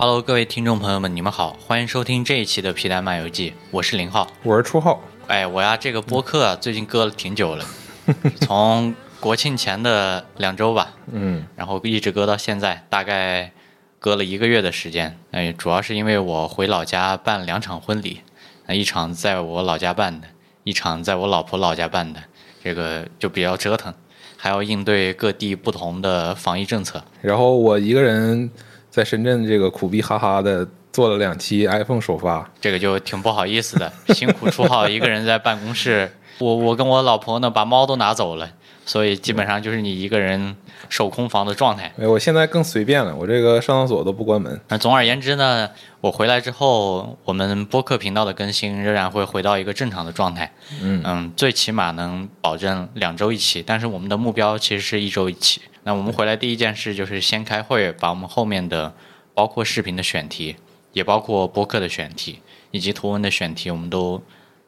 [0.00, 4.28] Hello，各位听众朋友们，你们好，欢迎收听这一期的皮蛋漫游记，我是林浩。
[4.44, 7.64] 我是初浩，哎，我呀，这个播客啊最近搁了挺久了，
[8.42, 13.50] 从国庆前的两周吧，嗯，然后一直搁到现在，大概
[13.98, 15.18] 搁了一个月的时间。
[15.32, 18.20] 哎，主要是因为我回老家办两场婚礼，
[18.66, 20.28] 那一场在我老家办的，
[20.62, 22.22] 一场在我老婆老家办的，
[22.62, 23.92] 这个就比较折腾，
[24.36, 27.02] 还要应对各地不同的防疫政策。
[27.20, 28.48] 然后我一个人
[28.98, 38.50] 在深圳这个苦逼哈哈的做了两期 iPhone 首发，这个就挺不好意思的，辛苦初号一个人在办公室，我我跟我老婆呢把猫都拿走了，
[38.84, 40.56] 所以基本上就是你一个人
[40.88, 41.92] 守空房的状态。
[41.96, 44.60] 哎，我现在更随便了，我这个上厕所都不关门。
[44.66, 50.52] 那总而言之呢，我回来之后，我们播客频道的更新仍然会回到一个正常的状态。
[50.82, 55.60] 嗯最起码能保证两周一期，但是我们的目标其实是一周一期。
[55.88, 58.92] 那我们回来第一件事就是先开会，把我们后面的
[59.32, 60.54] 包括视频的选题，
[60.92, 62.40] 也包括播客的选题
[62.72, 64.20] 以及图文的选题，我们都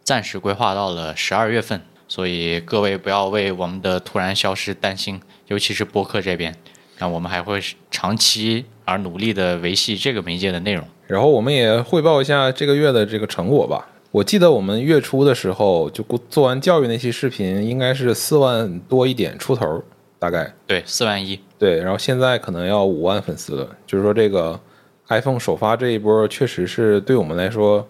[0.03, 1.83] 暂时规划到了十二月份。
[2.09, 6.57] 所以各位不要为我们的突然消失担心，尤其是播客这边。
[6.97, 7.61] 那我们还会
[7.91, 10.83] 长期而努力的维系这个媒介的内容。
[11.07, 13.87] 然后我们也汇报一下这个月的这个成果吧。
[14.11, 19.85] 我记得我们月初的时候就做完教育那期视频，应该是四万多一点出头，
[20.21, 21.81] 大概对，四万一，对。
[21.81, 24.61] 然后现在可能要五万粉丝了，就是说这个
[25.09, 27.89] iPhone 首发这一波确实是对我们来说，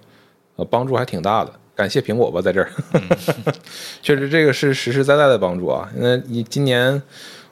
[0.56, 1.52] 呃，帮助还挺大的。
[1.74, 2.70] 感谢苹果吧，在这儿，
[4.00, 5.90] 确实这个是实实在在的帮助啊。
[5.96, 7.02] 那你今年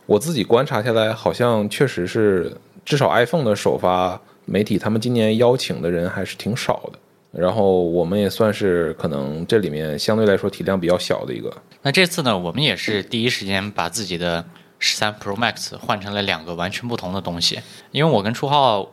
[0.07, 2.53] 我自己观察下来，好像确实是
[2.85, 6.99] 至少 iPhone 的首发媒体，他们今年邀请的人还是挺少的。
[7.31, 11.55] 然后我们也算是可能这里面相对来说体量比较小的一个。
[11.83, 14.45] 那这次呢，我们也是第一时间把自己的
[14.79, 17.61] 十三 Pro Max 换成了两个完全不同的东西。
[17.91, 18.93] 因为我跟初浩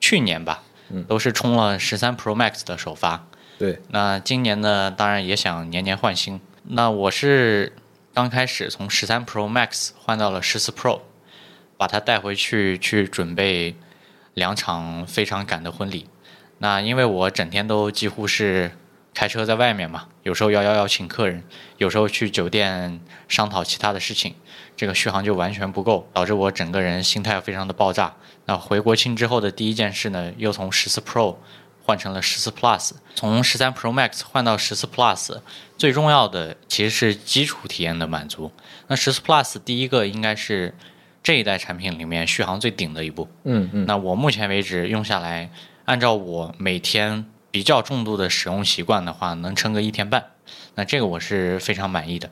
[0.00, 0.62] 去年吧，
[1.06, 3.26] 都是冲了十三 Pro Max 的首发。
[3.58, 6.40] 对，那今年呢，当然也想年年换新。
[6.62, 7.72] 那我是
[8.14, 11.00] 刚开始从十三 Pro Max 换到了十四 Pro，
[11.76, 13.74] 把它带回去去准备
[14.34, 16.06] 两场非常赶的婚礼。
[16.58, 18.70] 那因为我整天都几乎是
[19.14, 21.42] 开车在外面嘛，有时候要要要请客人，
[21.78, 24.34] 有时候去酒店商讨其他的事情，
[24.78, 28.14] 这个续航就完全不够，导致我整个人心态非常的爆炸。
[28.44, 31.34] 那回国庆之后的第一件事呢，又从十四 Pro
[31.82, 35.40] 换成了十四 Plus，从十三 Pro Max 换到十四 Plus，
[35.76, 38.52] 最重要的其实是基础体验的满足。
[38.86, 40.72] 那十四 Plus 第一个应该是
[41.24, 43.28] 这一代产品里面续航最顶的一部。
[43.42, 45.50] 嗯嗯，那我目前为止用下来，
[45.86, 50.24] 按照我每天比较重度的使用习惯的话，能撑个一天半。
[50.76, 52.30] 那这个我是非常满意的。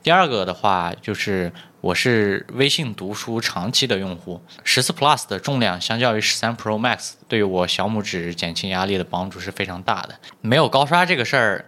[0.00, 10.18] 第二个的话，就是我是微信读书长期的用户，十四 Plus 的重量相较于十三 Pro Max，对于我小拇指减轻压力的帮助是非常大的。
[10.40, 11.66] 没有高刷这个事儿，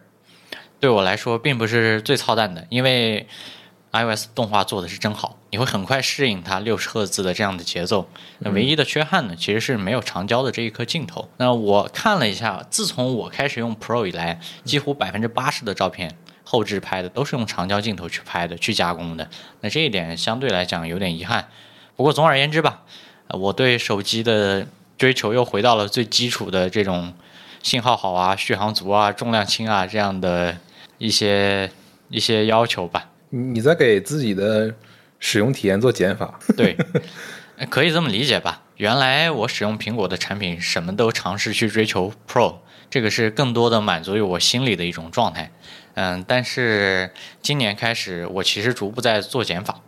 [0.81, 3.29] 对我来说并不是最操蛋的，因为
[3.93, 8.11] iOS 动画做的是真好，你会很快适应它六十赫兹的这样的节奏。
[8.41, 11.31] 那唯一的缺憾呢，其实是没有长焦的这一颗镜头。
[11.37, 16.17] 那我看了一下，自从我开始用 Pro 以来，几乎百分之八十的照片
[16.51, 19.31] 后置拍的都是用长焦镜头去拍的、去加工的。
[19.61, 21.47] 那这一点相对来讲有点遗憾。
[21.95, 22.83] 不过总而言之吧，
[23.29, 24.67] 呃我对手机的
[24.99, 27.15] 追求又回到了最基础的这种
[27.63, 30.57] 信号好啊、续航足啊、重量轻啊这样的
[30.99, 31.71] 一些
[32.09, 33.09] 一些要求吧。
[33.29, 34.75] 你你在给自己的
[35.21, 36.41] 使用体验做减法。
[36.57, 37.01] 对，呃
[37.69, 38.63] 可以这么理解吧。
[38.77, 42.57] 原来我使用苹果的产品，什么都尝试去追求 Pro，
[42.89, 45.51] 这个是更多的满足于我心里的一种状态。
[45.95, 47.13] 嗯，但是
[47.43, 49.81] 今年开始，我其实逐步在做减法。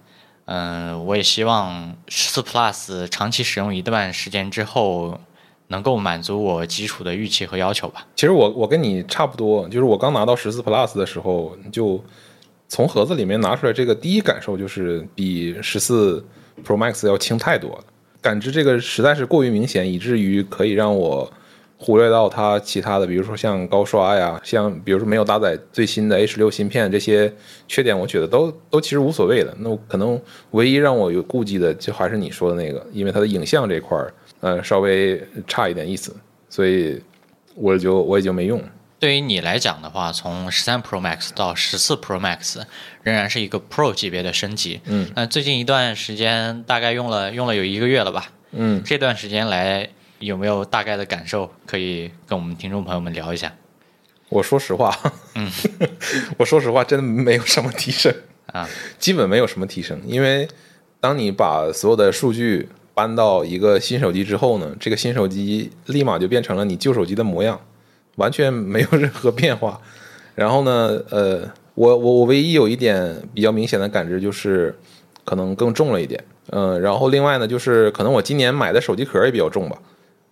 [0.45, 5.21] 嗯，我也希望十四 Plus 长期使用一段时间之后，
[5.69, 8.07] 能够满足我基础的预期和要求吧。
[8.17, 12.05] 其实我我跟你差不多，就是我刚拿到十四 Plus 的时候，就
[12.69, 16.23] 从盒子里面拿出来，这个第一感受就是比十四
[16.65, 17.85] Pro Max 要轻太多了，
[18.21, 21.31] 感知这个实在是过于明显，以至于可以让我
[21.77, 27.33] 忽略到它其他的，比如说像高刷呀，像比如说没有搭载最新的 A 十六芯片这些
[27.67, 29.53] 缺点，我觉得都都其实无所谓的。
[29.59, 30.21] 那可能
[30.53, 36.15] 唯一让我有顾忌的，就还是你说的那个，因为它的影像这块儿，呃，稍微差一点意思，
[36.49, 37.03] 所以
[37.57, 38.63] 我就我也就没用。
[39.03, 42.63] 对于你来讲的话，从十三 Pro Max 到十四 Pro Max
[43.03, 44.81] 仍然是一个 Pro 级别的升级。
[44.85, 48.31] 嗯，那最近一段时间大概用了用了有一个月了吧？
[48.53, 49.89] 嗯，这段时间来
[50.21, 51.51] 有没有大概的感受？
[51.67, 53.53] 可以跟我们听众朋友们聊一下。
[54.29, 54.97] 我说实话，
[55.35, 55.51] 嗯，
[56.39, 58.15] 我说实话，真的没有什么提升
[58.53, 58.69] 啊，
[59.01, 60.47] 基本没有什么提升，因为
[61.01, 67.61] 当你把所有的数据搬到一个新手机之后呢，这个新手机立马就变成了你旧手机的模样，
[68.17, 69.81] 完全没有任何变化。
[70.35, 71.41] 然后呢，呃，
[71.75, 74.75] 我我我唯一有一点比较明显的感知就是，
[75.25, 76.23] 可能更重了一点。
[76.51, 79.79] 嗯、然后另外呢，就是可能我今年买的手机壳也比较重吧，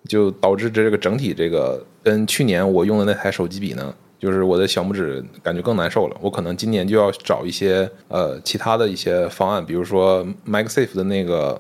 [0.09, 6.17] 就导致这个整体这个跟去年我用的那台手机比呢，就是我的小拇指感觉更难受了。
[6.21, 11.59] 我可能今年就要找一些呃其他的一些方案，比如说 MagSafe 的那个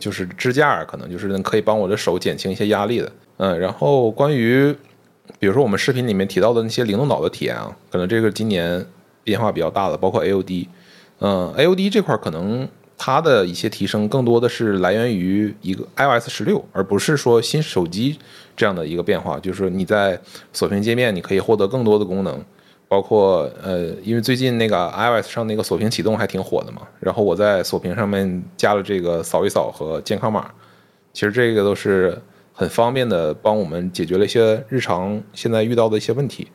[0.00, 3.12] 就是支架，可能就是可以帮我的手减轻一些压力的。
[3.36, 4.74] 嗯，然后关于
[5.46, 8.84] 比如说我们视频里面提到的那些灵动岛的体验啊，可能这个今年
[9.22, 10.66] 变化比较大的，包括 AOD。
[11.20, 18.18] 嗯，AOD 这块可能它的一些提升更多的是来源于一个 iOS 十六，而不是说新手机
[18.56, 19.38] 这样的一个变化。
[19.38, 20.20] 就是你在
[20.52, 22.42] 锁屏界面你可以获得更多的功能，
[22.88, 30.50] 包括呃，因为最近那个 iOS 上那个锁屏启动还挺火的嘛，然后我在锁屏上面加了这个扫一扫和健康码，
[31.12, 32.20] 其实这个都是
[32.56, 36.48] 很方便的，帮我们解决了一些日常现在遇到的一些问题。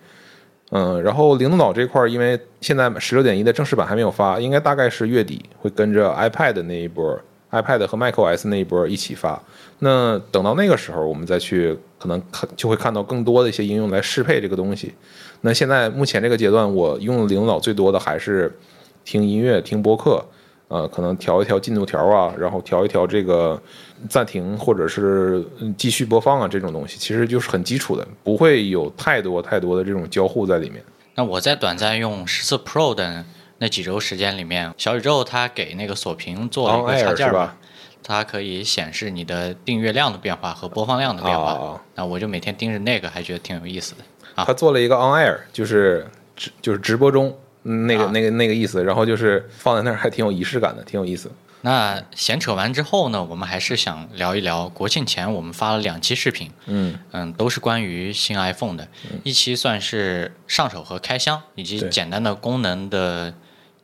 [0.72, 7.20] 嗯，然后灵动岛这块儿，因为现在十六点一的正式版还没有发，应该大概是月底会跟着 iPad 那一波
[7.52, 9.42] ，iPad 和 macOS 那一波一起发。
[9.80, 14.94] 那等到那个时候，我们再去可能看就会看到更多的一些应用来适配这个东西。
[15.42, 18.58] 那现在目前这个阶段，我用灵动岛最多的还是
[19.04, 20.26] 听音乐、听播客，
[20.72, 23.62] 呃，可能调一调进度条啊，然后调一调这个
[24.08, 30.82] 暂停或者是嗯继续播放啊这种东西，其实就是很基础的，不会有太多太多的这种交互在里面。
[31.16, 33.26] 那我在短暂用十四 Pro 的
[33.58, 37.58] 那几周时间里面，小宇宙它给那个锁屏做了一个插件儿吧，
[38.02, 41.52] 它可以显示你的订阅量的变化和播放量的变化。
[41.52, 44.04] 啊那我就每天盯着那个，还觉得挺有意思的。
[44.36, 51.32] 啊它做了一个 on air，就是直就是直播中嗯那个、啊那个那个意思，然后就是放在那儿还挺有仪式感的，挺有意思。
[51.64, 58.88] 那闲扯完之后呢，我们还是想聊一聊国庆前我们发了两期视频，嗯嗯，都是关于新 iPhone 的，
[59.24, 63.36] 一期算是上手和开箱以及简单的功能的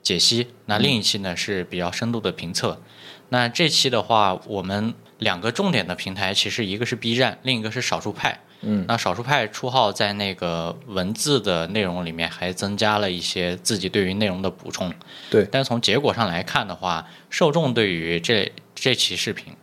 [0.02, 2.82] 解析，那另一期呢是比较深度的评测。
[3.30, 8.40] 那这期的话，我们两个重点的平台，其实一个是 B 站，另一个是少数派。
[8.62, 14.94] 嗯那少数派出号在那个文字的内容里面还增加了一些自己对于内容的补充。
[15.30, 19.54] 对但是从结果上来看的话，受众对于这这期视频，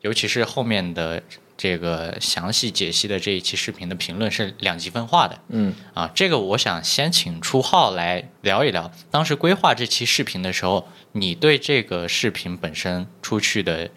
[0.00, 1.22] 尤其是后面的
[1.56, 5.38] 这个详细解析的这一期视频的评论是两极分化的。
[5.48, 13.88] 嗯啊，这个我想先请初号来聊一聊，当时规划这期视频的时候，你对这个视频本身出去的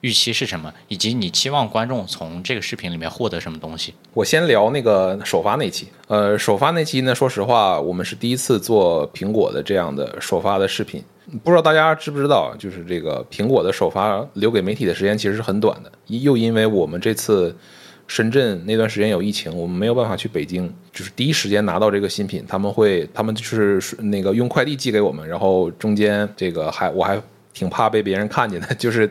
[0.00, 3.94] 预期是什么，以及你期望观众从这个视频里面获得什么东西？
[4.14, 5.88] 我先聊那个首发那期。
[6.08, 11.02] 呃，首发那期呢，说实话，我们是第一次做苹果的这样的首发的视频。
[11.44, 17.54] 不知道大家知不知道，就是这个苹果的首发留给媒体的时间其实是很短的，又因为我们这次
[18.08, 27.20] 深圳那段时间有疫情，我们没有办法去北京，就是第一时间拿到这个新品，他们会他们就是那个用快递寄给我们，然后中间这个还我还
[27.52, 29.08] 挺怕被别人看见的，就是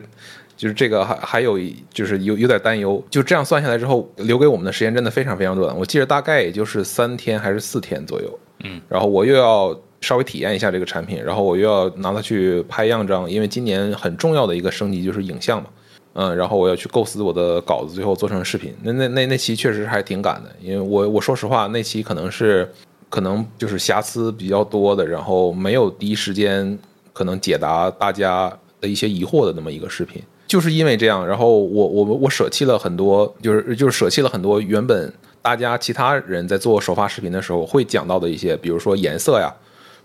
[0.60, 1.58] 就是这个还还有
[1.90, 5.74] 就是有有点担忧，就这样算下来之后，留给我们的时间真的非常非常短。
[5.74, 15.70] 我记得大概也就是三天还是四天左右，嗯，然后我又要稍微体验一下这个产品，然后我又要拿它去拍样张，因为今年很重要的一个升级就是影像嘛，
[16.12, 18.74] 嗯，然后我要去构思我的稿子，最后做成视频。
[18.82, 22.70] 那那那那期确实还挺赶的，因为我我说实话，那期可能是
[23.08, 26.78] 可能就是瑕疵比较多的，然后没有第一时间
[27.14, 30.22] 可能解答大家的一些疑惑的那么一个视频。
[30.50, 39.54] 就是因为这样，然后我我我舍弃了很多，就是就是舍弃了很多原本大家其他人在做首发视频的时候会讲到的一些，比如说颜色呀，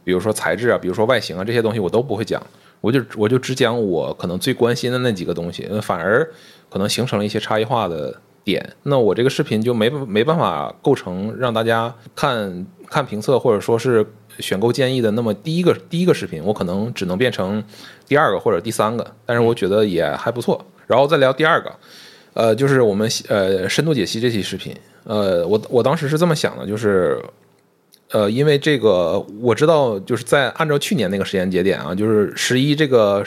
[0.04, 2.40] 比如说材质啊，比如说外形啊这些东西我都不会讲，
[2.80, 6.32] 我就我就只讲我可能最关心的那几个东西，反而
[6.70, 8.76] 可能形成了一些差异化的点。
[8.84, 14.06] 那我这个视频就没没办法构成让大家看看评测或者说是
[14.40, 17.64] 选购建议的那么第一个第一个视频，我可能只能变成
[18.08, 20.64] 第二个或者第三个，但是我觉得也还不错。
[20.88, 21.72] 然后再聊第二个，
[22.34, 27.20] 呃，就是我们呃深度解析这期视频，呃，我我当时是这么想的，就是
[28.12, 33.24] 呃，因为这个我知道，就是在按照去年那个时间节点啊，就是十一这个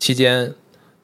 [0.00, 0.52] 期间，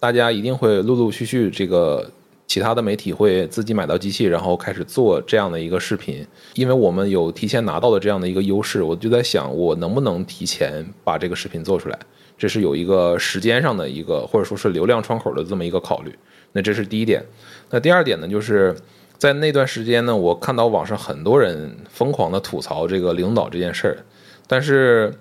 [0.01, 2.11] 大家一定会陆陆续续这个
[2.47, 6.27] 其他的媒体会自己买到机器，然后开始做这样的一个视频。
[6.55, 11.99] 因为我们有提前拿到的这样的一个优势，我就在想，我能不能提前把这个视频做出来？
[12.39, 16.15] 这是有一个时间上的一个，或者说是流量窗口的这么一个考虑。
[16.53, 17.23] 那这是第一点。
[17.71, 18.77] 那第二点呢，就是
[19.19, 23.97] 在那段时间呢，我看到网上很多人疯狂的吐槽这个领导这件事儿，
[24.47, 25.13] 但是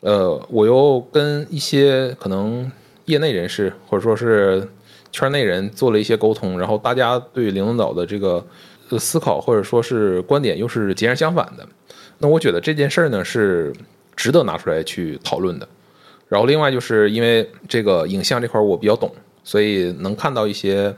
[0.00, 2.70] 呃，我又跟一些可能
[3.06, 4.68] 业内人士或者说是
[5.14, 8.44] 圈内人做了一些沟通，然后大家对灵动岛的这个
[8.98, 11.64] 思考或者说是观点又是截然相反的。
[12.18, 13.72] 那我觉得这件事儿呢是
[14.16, 15.68] 值得拿出来去讨论的。
[16.28, 19.08] 然后另外就是因为这个影像这块我比较懂，
[19.44, 20.92] 所以能看到一些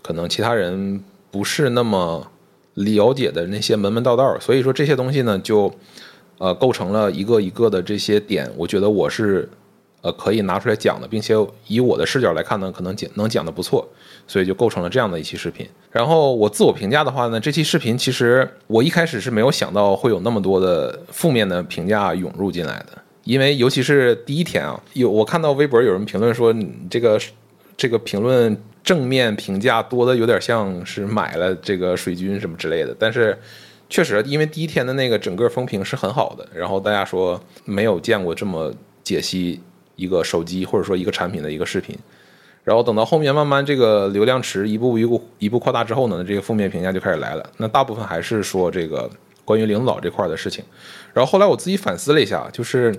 [0.00, 2.26] 可能其他人不是那么
[2.72, 5.70] 了解的那些门门道道，所以说这些东西呢就
[6.38, 9.46] 呃构成了一个一个的这些点，我觉得我是
[10.00, 11.34] 呃可以拿出来讲的，并且
[11.66, 13.86] 以我的视角来看呢，可能讲能讲的不错，
[14.26, 15.66] 所以就构成了这样的一期视频。
[15.90, 22.98] 然后我自我评价的话呢，这期视频其实我一开始是没有想到会有那么多的负面的评价涌入进来的。
[23.24, 27.20] 因为尤其是第一天啊，有我看到微博有人评论说，你这个
[27.76, 32.96] 这个评论正面评价多的有点像是买了这个水军什么之类的。
[32.98, 33.38] 但是
[33.90, 38.72] 确实，因为第一天的那个整个风评是很好的，然后大家说没有见过这么
[39.04, 39.60] 解析
[39.98, 41.94] 一个手机或者说一个产品的一个视频。
[42.64, 47.50] 然后等到后面慢慢这个流量池一步一步一步扩大之后呢，这个负面评价就开始来了。
[47.56, 49.10] 那大部分还是说这个
[49.44, 50.64] 关于领导这块的事情。
[51.14, 52.94] 然后后来我自己反思了一下，就是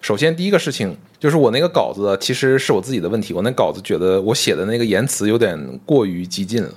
[0.00, 6.72] 首先第一个事情就是我那个稿子其实是我自己的问题，我那稿子觉得我写的那个言辞有点过于激进了。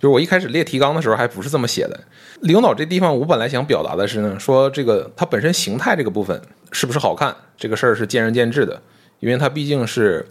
[0.00, 2.00] 就是我一开始列提纲的时候还不是这么写的。
[2.40, 6.40] 领导这地方我本来想表达的是呢，说这个它本身形态这个部分
[6.72, 8.80] 是不是好看，这个事儿是见仁见智的，
[9.24, 10.24] 因为它毕竟是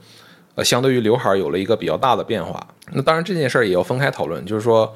[0.55, 2.65] 呃相对于刘海有了一个比较大的变化。
[2.93, 4.95] 那当然这件事儿也要分开讨论，就是说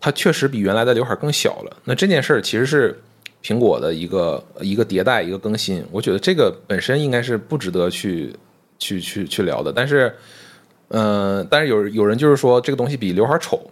[0.00, 1.76] 它确实比原来的刘海更小了。
[1.84, 3.00] 那这件事儿其实是。
[3.42, 8.34] 苹果的一个一个迭代一个更新，我觉得这个本身应该是不值得去
[8.76, 9.72] 去去去聊的。
[9.72, 10.12] 但是，
[10.88, 13.70] 嗯，但是有有人就是说这个东西比刘海丑，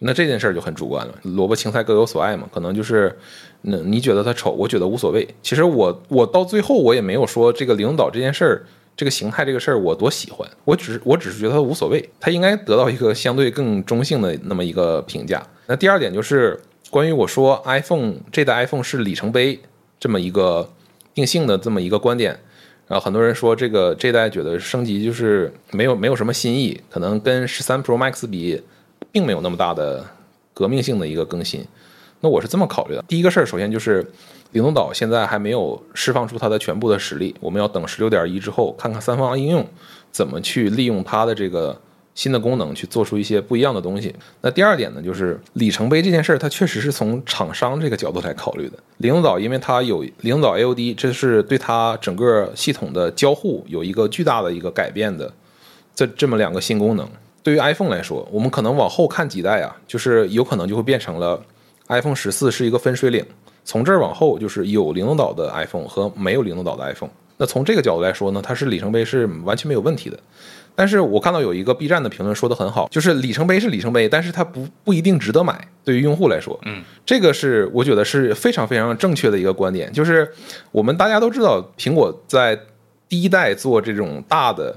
[0.00, 1.12] 那这件事儿就很主观了。
[1.24, 3.14] 萝卜青菜各有所爱嘛，可能就是
[3.60, 5.28] 那你觉得它丑，我觉得无所谓。
[5.42, 8.64] 其实我我到最后我也没有说这个领导这件事儿
[8.96, 15.46] 这个形态这个事儿我多喜欢，我只是我只是觉得它无所谓，它应该得到一个相对更中性的那么一个评价。
[15.66, 16.60] 那第二点就是。
[16.90, 19.58] 关于我说 iPhone 这代 iPhone 是里程碑
[19.98, 20.68] 这么一个
[21.14, 22.38] 定性的这么一个观点，
[22.86, 28.60] 然后很多人说这个这代觉得升级就是没有没有什么新意，可能跟十三 Pro Max 比，
[29.10, 30.04] 并没有那么大的
[30.52, 31.64] 革命性的一个更新。
[32.22, 34.02] 那我是这么考虑的：第一个事儿，首先就是
[34.52, 39.66] 灵动岛现在还没有释放出它的全部的实力，我们要等十六点一之后，看看三方应用
[40.10, 41.78] 怎么去利用它的这个。
[42.14, 44.14] 新的功能去做出一些不一样的东西。
[44.42, 48.78] 那第二点呢，就是里程碑这件事儿，它确实是从厂商这个角度来考虑的。
[48.98, 55.32] 灵动岛因为它有灵动岛 AOD，这是对它整个系统的交互有一个巨大的一个改变的。
[55.94, 57.08] 这这么两个新功能，
[57.42, 61.42] 对于 iPhone 来说，我们可能往后看几代啊，就是有可能就会变成了
[61.92, 63.24] iPhone 十四是一个分水岭。
[63.64, 67.10] 从这儿往后，就是有灵动岛的 iPhone 和没有灵动岛的 iPhone。
[67.36, 70.18] 那从这个角度来说呢，它是里程碑是完全没有问题的。
[70.74, 75.68] 但是我看到有一个 B 站的评论说的很好，就是里程碑是里程碑，但是它不不一定值得买。
[75.84, 79.92] 对于用户来说，嗯，这个是我觉得是非常非常正确的一个观点。
[79.92, 80.28] 就是
[80.70, 82.58] 我们大家都知道，苹果在
[83.08, 84.74] 第一代做这种大的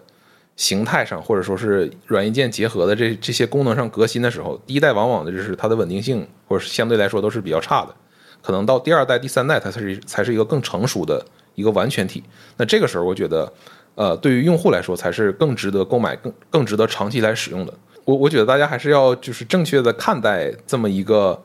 [0.56, 7.96] 形态上，或者说是软硬件结合的这这些功能上革新的时候，第一代往往的就是它的稳定性，或者是相对来说都是比较差的。
[8.42, 12.24] 可能到第二代、第三代，它才是才是一个更成熟的一个完全体。
[12.58, 13.52] 那这个时候，我觉得。
[13.98, 17.74] 呃，对于用户来说，才是更值得购买、更更值得长期来使用的。
[18.04, 21.42] 我我觉得大家还是要就是正确的看待这么一个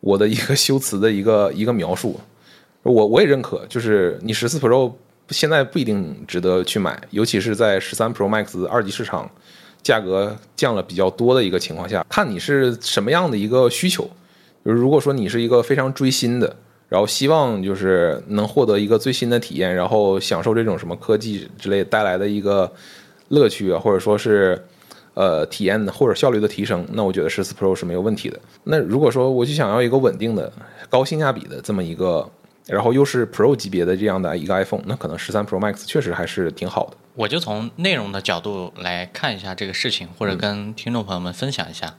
[0.00, 2.18] 我的一个 修辞的一个一个描述。
[2.84, 4.90] 我我也认可，就是你十四 Pro
[5.30, 9.30] 现在不一定值得去买，尤其是在十三 Pro Max 二级市场
[9.82, 14.08] 价格降了比较多的一个情况下，看你是什么样的一个需求。
[14.64, 16.56] 就是如果说你是一个非常追新的。
[16.90, 22.68] 然后希望就是能获得一个最新的体验，然后享受这种什么科技之类带来的一个
[23.28, 24.60] 乐趣啊，或者说是
[25.14, 28.40] 呃体验或者效率的提升，那我觉得十四 Pro 是没有问题的。
[28.64, 30.52] 那如果说我就想要一个稳定的、
[30.88, 32.28] 高性价比的这么一个，
[32.70, 36.96] 然后又是 Pro 级别的这样的一个 iPhone，那可能十三 Pro Max 确实还是挺好的。
[37.14, 41.96] 我就从内容的角度来看一下这个事情，或者跟听众朋友们分享一下，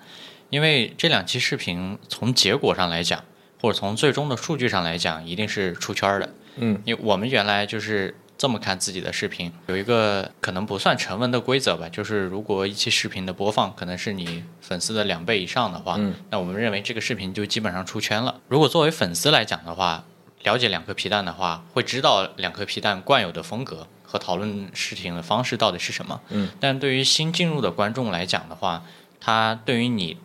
[0.50, 3.24] 因为这两期视频从结果上来讲。
[3.62, 6.34] 或者从最终的数据上来讲，一定是出圈的。
[6.56, 16.00] 嗯，因为我们原来就是这么看自己的视频，有一个可能不算成文的规则吧，就是如果一期视频的播放可能是你粉丝的两倍以上的话，
[16.32, 18.42] 那我们认为这个视频就基本上出圈了。
[18.48, 20.04] 如果作为粉丝来讲的话，
[20.44, 26.22] 了解两颗皮蛋的话，会知道两颗皮蛋惯有的风格和讨论事情的方式到底是什么。
[26.30, 28.84] 嗯，但对于新进入的观众来讲的话，
[29.20, 30.18] 他对于你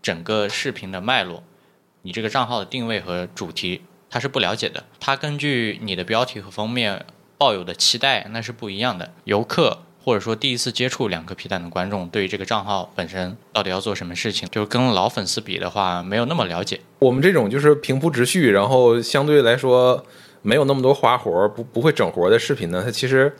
[0.00, 1.42] 整个视频的脉络。
[2.02, 4.84] 你这个账号的定位和主题，他是不了解的。
[5.00, 7.04] 他根据你的标题和封面
[7.36, 9.12] 抱有的期待，那是不一样的。
[9.24, 16.78] 游客或者说第一次接触两个皮蛋的观众，对于这个账号本身到底要做什么事情，就是跟老粉丝比的话，没有那么了解。
[17.00, 20.06] 我们这种就是平铺直叙，然后相对来说
[20.42, 23.34] 没有那么多花活儿，不不会整活儿的视频呢，它其实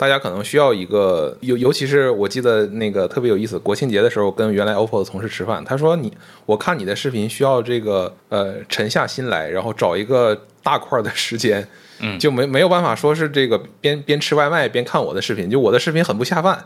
[0.00, 6.10] 大家可能需要一个，尤尤其是我记得那个特别有意思，国庆节的时候跟原来 OPPO 的同事吃饭，他说你
[6.46, 11.68] 我看你的视频需要这个呃沉下心来，然后找一个大块儿的时间。
[12.02, 16.64] 嗯就没没有办法说是这个边边吃外卖边看我的视频，就我的视频很不下饭，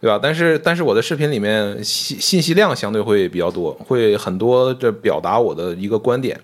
[0.00, 0.18] 对吧？
[0.20, 6.36] 但是但是我的视频里面信信息量相对会比较多，会很多的表达我的一个观点，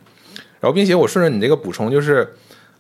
[0.61, 2.33] 然后并且我顺着你这个补充，就是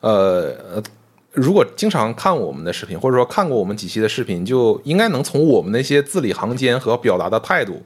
[0.03, 0.83] 呃呃，
[1.33, 7.83] 如果经常看我们的视频，或者说看过我们几期的视频，就应该能从我们那些字里行间和表达的态度，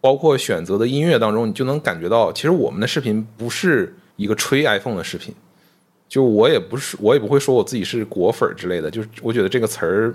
[0.00, 5.34] 包括选择的音乐当中，你就能感觉到，其实我们的视频不是一个吹 iPhone 的视频。
[6.08, 10.14] 就我也不是，我也不会说我自己是果粉之类的，就是我觉得这个词儿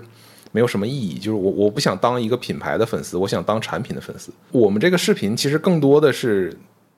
[0.50, 1.18] 没有什么意义。
[1.18, 4.32] 就是我我不想当一个品牌的粉丝，我想当产品的粉丝。
[4.52, 6.56] 我们这个视频其实更多的是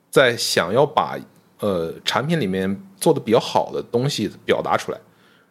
[0.09, 1.19] 在想要把
[1.59, 4.97] 呃产品里面做的比较好的东西表达出来，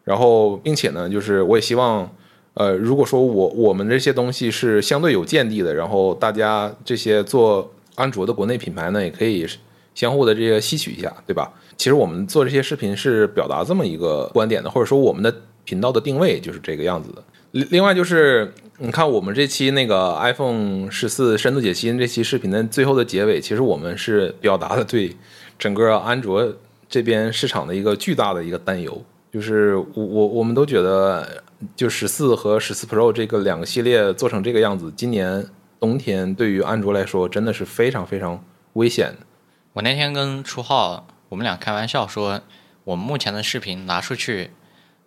[0.03, 2.09] 然后并且呢，就是我也希望
[2.55, 9.47] 呃，如果说我我们这些东西是相对有见地的，然后大家这些做安卓的国内品牌呢，也可以
[9.95, 11.51] 相互的这些吸取一下，对吧？
[11.77, 15.33] 其实我们做这些视频是表达这么一个观点的，或者说我们的
[15.63, 17.23] 频道的定位就是这个样子的。
[17.51, 25.15] 另另外就是，你看我们这期那个 iPhone 十四深度解析这期视频的最后的结尾，其实我们是表达了对
[25.59, 26.51] 整个安卓
[26.89, 31.43] 这边市场的一个巨大的一个担忧，就是我我我们都觉得，
[31.75, 35.43] 就十四和十四 Pro 这个两个系列做成这个样子，今年
[35.79, 39.25] 冬天对于安卓来说真的是非常非常危险的。
[39.73, 42.41] 我那天跟初浩，我们俩开玩笑说，
[42.83, 44.51] 我们目前的视频拿出去，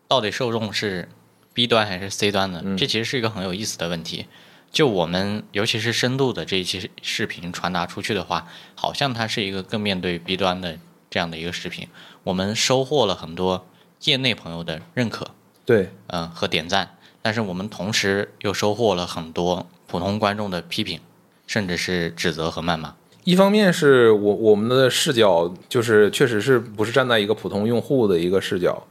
[0.09, 1.09] 到底受众是
[1.54, 2.64] B 端还是 C 端的？
[2.76, 4.27] 这其实是一个很有意思的问题。
[4.72, 10.77] 就我们尤其是深度的这一期视频传达出去的话，好像它是一个更面对 B 端的
[11.09, 11.87] 这样的一个视频，
[12.24, 13.64] 我们收获了很多
[14.04, 15.26] 业内朋友的认可，
[15.64, 21.00] 对，嗯、和点赞，但是我们同时又收获了很多普通观众的批评，
[21.46, 22.94] 甚至是指责和谩骂。
[23.24, 28.87] 一方面是我我们的视角就是确实是不是站在一个普通用户的一个视角，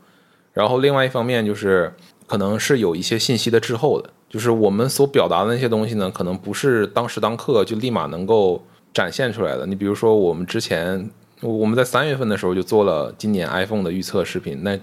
[0.52, 1.94] 然后另外一方面就是
[2.28, 8.62] 可能是有一些信息的滞后的，就是我们所表达的那些东西呢，可能不是当时当刻就立马能够
[8.94, 9.66] 展现出来的。
[9.66, 11.10] 你比如说我们之前
[11.42, 14.78] 我们在三月份的时候就做了今年 iPhone 的预测视频，那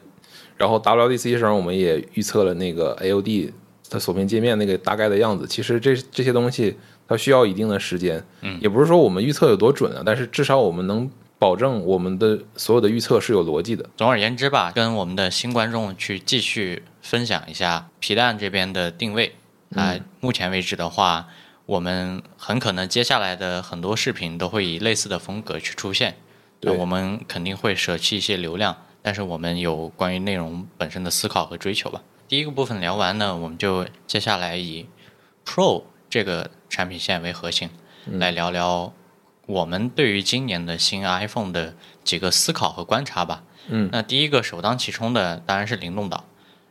[0.57, 3.53] 然后 WDC 上我们也预测了那个 AOD
[3.91, 5.47] 它锁屏界面那个大概的样子。
[5.47, 13.85] 其实这这些东西它需要一定的时间，嗯，也不是说我们预测有多准啊，但是至少我们能保证我们的所有的预测是有逻辑的。
[13.97, 19.35] 总而言之吧，跟我们的新观众去继续分享一下皮蛋这边的定位。
[19.75, 21.29] 啊、目前为止的话，
[21.65, 26.17] 我们很可能接下来的很多视频都会以类似的风格去出现。
[26.61, 32.01] 那对我们肯定会舍弃一些流量，但是我们有关于内容本身的思考和追求吧。
[32.29, 34.87] 第一个部分聊完呢，我们就接下来以
[35.45, 37.69] Pro 这个产品线为核心，
[38.07, 38.93] 来聊聊
[39.47, 43.43] 我们对于今年的新 iPhone 的几个思考和观察吧。
[43.69, 46.25] 嗯，那第一个首当其冲的当然是灵动岛。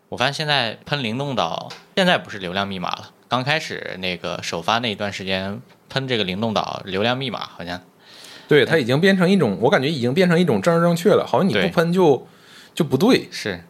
[0.10, 3.12] 我发现现在喷灵动岛，现在不是流量密码了。
[3.30, 7.82] 刚开始那个首发那一段时间喷这个灵动岛流量密码，好像
[8.52, 12.28] 对，它已经变成一种，我感觉已经变成一种政治正确了，好像你不喷就
[12.76, 13.30] 就不对。
[13.32, 13.64] 是。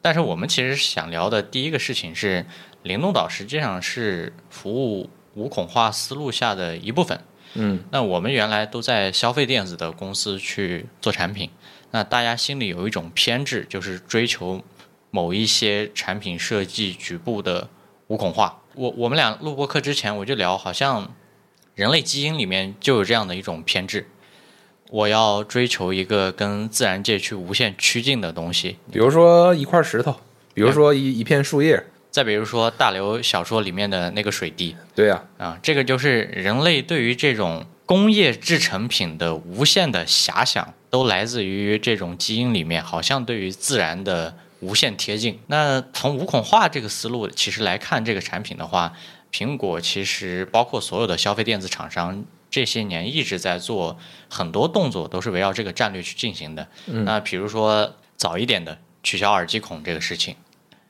[0.00, 2.46] 但是我们其实想聊的第一个事情是，
[2.84, 7.20] 灵动岛实际上是服务无孔化思路下的一部分。
[7.52, 11.50] 嗯，那我们原来都在消费电子的公司去做产品，
[11.90, 14.62] 那大家心里有一种偏执，就是追求
[15.10, 17.68] 某一些产品设计局部的
[18.06, 18.62] 无孔化。
[18.74, 21.14] 我我们俩录播课之前我就聊，好像
[21.74, 24.06] 人类基因里面就有这样的一种偏执，
[24.94, 28.76] 我要追求一个跟自然界去无限趋近的东西。
[28.92, 30.14] 比如说一块石头，
[30.54, 45.40] 比如说一一片树叶，再比如说大刘小说里面的那个水滴，对呀、啊，这个就是人类对于这种工业制成品的无限的遐想，都来自于这种基因里面，好像对于自然的无限贴近。
[45.48, 48.92] 那从无孔化这个思路，其实来看这个产品的话，
[49.32, 52.24] 苹果其实包括所有的消费电子厂商。
[52.54, 53.98] 这些年一直在做
[54.30, 56.68] 很多动作，都是围绕这个战略去进行的。
[56.86, 60.36] 那比如说早一点的取消耳机孔这个事情，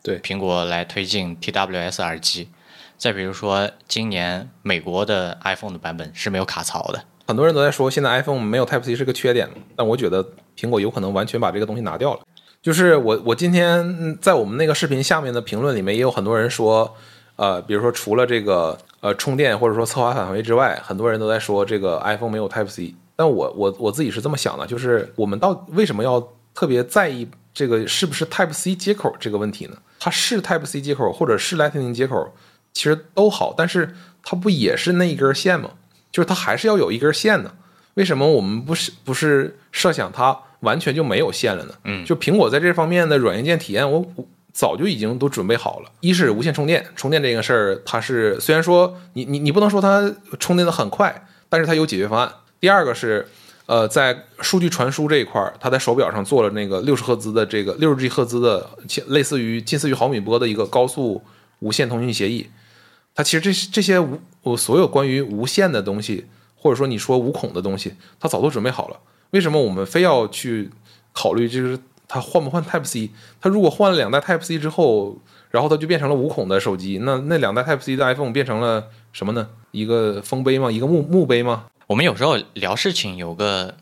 [0.02, 2.50] 对苹果来推进 TWS 耳机，
[2.98, 7.02] 再比如说，今年美国的 iPhone 的版本是没有卡槽的。
[7.26, 10.22] 很多人都在说现在 iPhone 没有 Type C 是个缺点，但我觉得
[10.58, 12.20] 苹果有可能完全把这个东西拿掉了。
[12.60, 16.94] 就是我我今天嗯在我们那个视频下面的评论里面也有很多人说，
[17.36, 22.94] 呃，比如说除了这个呃充电或者说侧滑返回之外，很多人都在说这个 iPhone 没有 Type C。
[23.16, 29.76] 但我我我自己是这么想的，就是我们到为什么要特别在意这个是不是 Type C 接口这个问题呢？
[30.00, 32.34] 它是 Type C 接口或者是 Lightning 接口，
[32.72, 35.70] 其实都好，但是它不也是那一根线吗？
[36.10, 37.52] 就是它还是要有一根线呢。
[37.94, 41.74] 为什么我们不是不是设想它完全就没有线了呢？
[41.84, 45.90] 嗯就苹果在这方面的软硬件体验，我我早就已经都准备好了。
[45.98, 52.32] 一是无线充电，充电这个事儿，它是虽然说你你你不能说它充电的很快，但是它有解决方案。
[52.60, 53.26] 第二个是，
[53.66, 58.70] 呃，在数据传输这一块儿，它在手表上做了那个六十赫兹的这个六十 G 赫兹的，
[59.08, 61.20] 类似于近似于毫米波的一个高速
[61.58, 62.48] 无线通讯协议。
[63.12, 68.96] 它其实这这些无我所有关于无线的东西，或者说你说无孔的东西，它早都准备好了。
[69.30, 70.70] 为什么我们非要去
[71.12, 73.10] 考虑就是它换不换 Type C？
[73.40, 75.18] 它如果换了两代 Type C 之后，
[75.50, 79.48] 然后它就变成了无孔的手机，那那两代 Type C 的 iPhone 变成了什么呢？
[79.70, 80.70] 一个丰碑吗？
[80.70, 81.66] 一个墓墓碑吗？
[81.86, 83.76] 我们有时候聊事情有个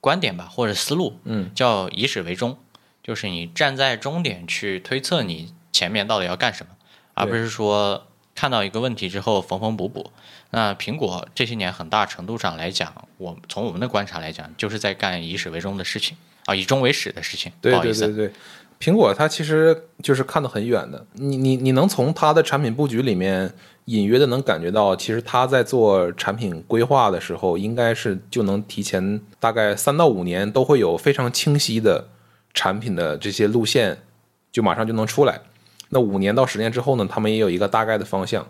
[0.00, 2.58] 观点吧，或者思路，嗯，叫以始为终，
[3.02, 6.72] 就是你站在终点去推测你前面到底要干什么，
[7.14, 10.10] 而不是说看到一个问题之后缝缝补补。
[10.50, 16.16] 那苹果这些年很大程度上来讲，我从我们的观察来讲，就是在干以始为终的事情
[16.48, 17.52] 啊，以终为始的事情。
[17.60, 18.30] 对对对对，
[18.80, 23.52] 苹果它其实就是看得很远的，你你你能从它的产品布局里面
[23.84, 32.08] 隐约的能感觉到，其实它在做产品规划的时候，应该是就能提前大概三到五年都会有非常清晰的
[32.54, 33.98] 产品的这些路线，
[34.50, 35.38] 就马上就能出来。
[35.90, 38.46] 那五年到十年之后呢，他们也有一个大概的方向，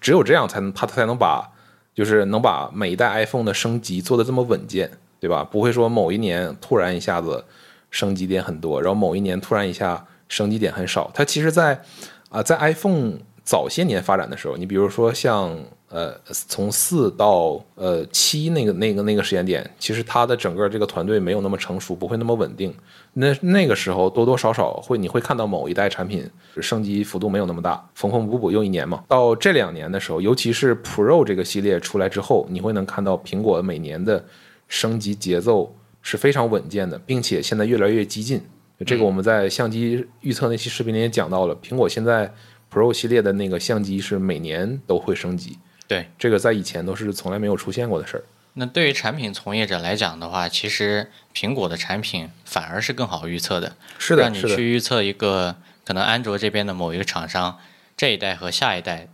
[0.00, 1.50] 只有这样才能它才能把
[1.92, 4.88] 就是能把每一代 iPhone 的升级做得这么稳健，
[5.22, 5.44] 对吧？
[5.44, 7.44] 不会说某一年突然一下子
[7.92, 11.08] 升级点很多，然后某一年突然一下升级点很少。
[11.14, 11.80] 它其实在，
[12.28, 13.12] 啊、在 iPhone
[13.44, 15.56] 早些年发展的时候，你比如说像
[15.90, 22.74] 呃从四到呃七那个那个那个时间点，其实它的整个这个团队没有那么成熟，不会那么稳定。
[23.12, 26.28] 那那个时候多多少少会你会看到某一代产品
[26.60, 29.04] 升级幅度没有那么大，缝缝补补又一年嘛。
[29.06, 34.24] 到这两年的时候，尤其是 Pro 这个系列出来之后，你会能看到苹果每年的
[34.72, 38.40] 升级节奏是非常稳健的，并且现在越来越激进。
[38.86, 42.32] 这个我们在相机预测那期视频里也讲到了，苹果现在
[42.72, 46.06] Pro 系列的那个相机是每年都会升级，对。
[46.18, 48.24] 这个在以前都是从来没有出现过的事儿。
[48.54, 53.76] 那对于产品从业者来讲的话，其实苹果的产品反而是更好预测的。
[53.98, 57.58] 是的，让你，去预测一个可能安卓这边的某一个厂商
[57.94, 59.06] 这一代和下一代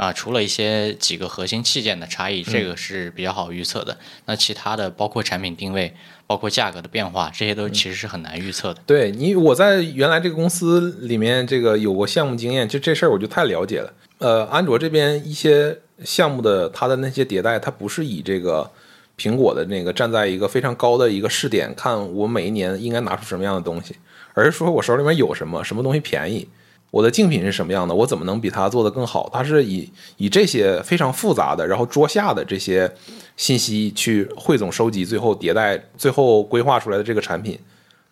[0.00, 3.98] 啊，除了一些几个核心器件的差异，这个是比较好预测的。
[4.24, 5.94] 那其他的包括产品定位、
[6.26, 8.80] 包括价格的变化，这些都其实是很难预测的。
[8.86, 13.92] 对你，我在原来这个公司里面，这个有过项目经验，就这事儿我就太了解了。
[14.16, 18.70] 呃，安卓这边一些项目的它的那些迭代，它不是以这个
[19.18, 23.94] 苹果的那个站在一个非常高的一个试点，看我每一年应该拿出什么样的东西，
[24.32, 26.48] 而是说我手里面有什么，什么东西便宜，
[26.90, 29.30] 我的竞品是什么样的，我怎么能比它做得更好？
[29.32, 32.92] 它是以以这些非常复杂的，然后桌下的这些
[33.36, 37.58] 信息去汇总收集，最后迭代，最后规划出来的这个产品。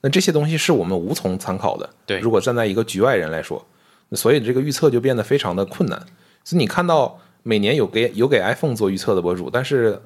[0.01, 1.91] 那这些东西是我们无从参考的。
[2.07, 3.67] 对如果站在一个局外人来说，
[4.11, 6.01] 那所以这个预测就变得非常的困难。
[6.45, 10.01] 所以你看到每年有给有给 iPhone 做预测的博主，但是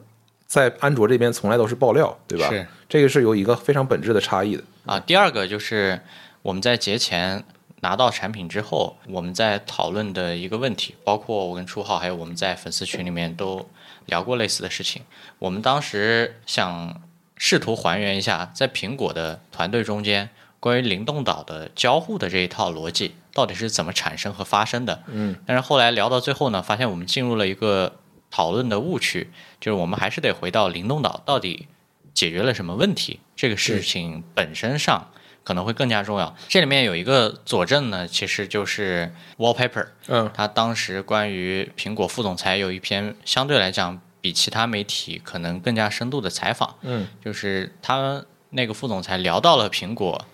[0.47, 2.49] 在安卓这边从来都是爆料，对吧？
[2.49, 4.63] 是这个是有一个非常本质的差异的。
[4.87, 6.01] 啊，第二个就是
[6.41, 7.45] 我们在节前
[7.83, 13.69] 拿到产品之后，我们在讨论的一个问题，包括我跟初浩还有我们在粉丝群里面都
[14.07, 15.03] 聊过类似的事情。
[15.41, 17.03] 我们当时想
[17.37, 25.03] 试图还原一下，在苹果的团队中间，关于灵动岛的交互的这一套逻辑到底是怎么产生和发生的。
[25.09, 27.97] 嗯，但是后来聊到最后呢，发现我们进入了一个
[28.31, 31.67] 讨论的误区，就是我们还是得回到灵动岛到底
[32.15, 35.11] 解决了什么问题这个事情本身上
[35.45, 36.37] 可能会更加重要。
[36.49, 40.31] 这里面有一个佐证呢，其实就是 Wallpaper，嗯。
[40.35, 47.09] 他当时关于苹果副总裁有一篇相对来讲比其他媒体可能更加深度的采访，嗯。
[47.25, 50.25] 就是他那个副总裁聊到了苹果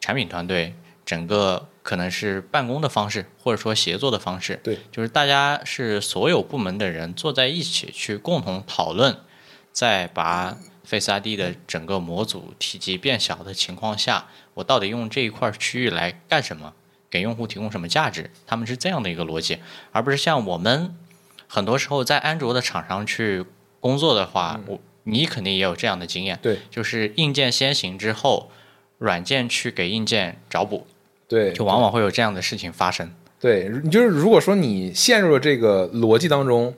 [0.00, 0.74] 产品团队
[1.04, 9.16] 整个可能是办公的方式，或者说协作的方式，对，就是大家是所有部门的人坐在一起去共同讨论，
[9.72, 14.26] 在把 Face ID 的整个模组体积变小的情况下，
[14.56, 16.72] 我到底用这一块区域来干什么，
[17.10, 18.30] 给用户提供什么价值？
[18.46, 19.58] 他们是这样的一个逻辑，
[19.92, 20.94] 而不是像我们
[21.46, 23.44] 很多时候在安卓的厂商去
[23.80, 28.50] 工作的话，我你肯定也有这样的经验，对就是硬件先行之后，
[28.96, 30.86] 软件去给硬件找补，
[31.28, 33.12] 对，就往往会有这样的事情发生。
[33.38, 36.74] 对，你就是如果说你陷入了这个逻辑当中，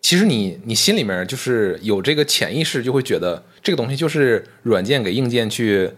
[0.00, 5.90] 其实你你心里面就是有这个潜意识，就会觉得这个东西就是软件给硬件去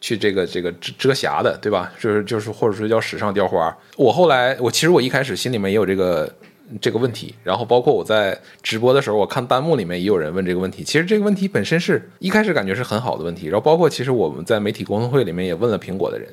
[0.00, 1.92] 去这个这个遮遮瑕的，对吧？
[2.00, 3.76] 就是就是或者说叫史上雕花。
[3.96, 6.32] 我后来我其实我一开始心里面也有这个
[6.80, 10.82] 这个问题，然后包括我在直播的时候，我看弹幕里面也有人问这个问题。
[10.82, 16.28] 其实这个问题本身是一开始感觉是很好的问题，然后包括其实我们在媒体沟通会里面也问了苹果的人。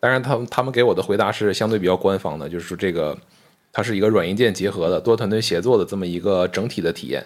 [0.00, 3.18] 当然，他们他们给我的回答是相对比较官方的，就是说这个
[3.72, 7.24] 它是一个软硬件结合的多团队协作的这么一个整体的体验，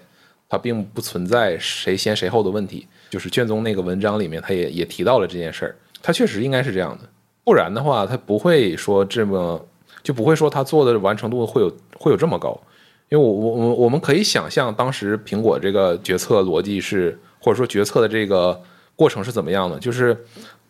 [0.53, 2.87] 它并不存在谁先谁后的问题。
[3.09, 7.09] 就是卷宗那个文章里面，他也也提到了这件事儿，它确实应该是这样的，
[7.43, 9.67] 不然的话，他不会说这么
[10.03, 12.61] 就不会说他做的完成度会有会有这么高。
[13.09, 18.61] 因为我我我我们可以想象当时苹果这个决策逻辑是，或者说决策的这个
[18.95, 20.15] 过程是怎么样的，就是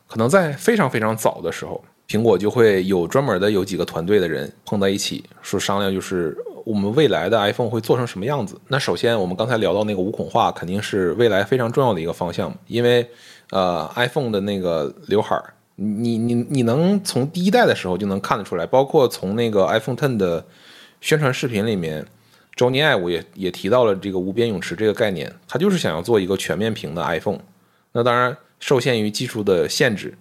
[0.09, 1.83] 可能在非常非常早的时候。
[2.09, 8.61] 苹果就会有专门的有几个团队的人碰在一起，说商量，就是我们未来的 iPhone 会做成什么样子。
[8.68, 13.07] 那首先，我们刚才聊到那个无孔化，肯定是未来非常重要的一个方向，因为
[13.51, 20.44] 呃，iPhone 的那个刘海儿，你你你能从第一代的时候就能看得出来，包括从那个 iPhone Ten 的
[21.01, 22.07] 宣传视频里面，
[22.55, 27.40] 周尼艾武也也提到了这个无边泳池这个概念，他就是想要做一个全面屏的 iPhone。
[27.92, 30.16] 那当然受限于技术的限制。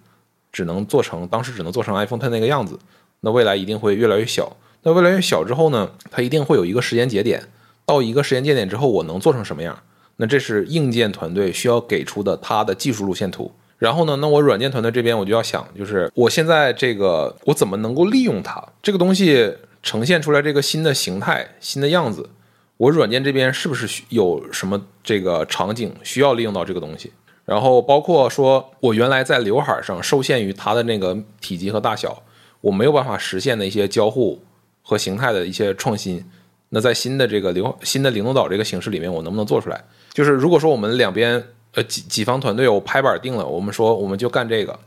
[0.52, 2.78] 只能做成当时只能做成 iPhone Ten 那个样子，
[3.20, 4.54] 那未来一定会越来越小。
[4.82, 7.48] 那越来越小之后呢，它一定会有一个时间节点，
[7.86, 9.78] 到一个时间节点之后，我能做成什么样？
[10.16, 13.52] 那这是硬件团队需要给出的它的技术路线图。
[13.78, 22.30] 然后呢，那我软件团队这边我就要想，就是我现在这个我怎么能够利用它这个东西呈现出来这个新的形态、新的样子？
[22.76, 27.12] 我软件这边是不是有什么这个场景需要利用到这个东西？
[27.44, 32.22] 然后包括说，我原来在刘海上受限于它的那个体积和大小，
[32.60, 34.40] 我没有办法实现的一些交互
[34.82, 36.24] 和形态的一些创新。
[36.70, 39.82] 那在新的这个刘新的灵动岛这个形式里面，我能不能做出来？
[40.12, 41.42] 就是如果说我们两边
[41.74, 44.78] 呃几几方团队，我拍板定了，我们说我们就干这个，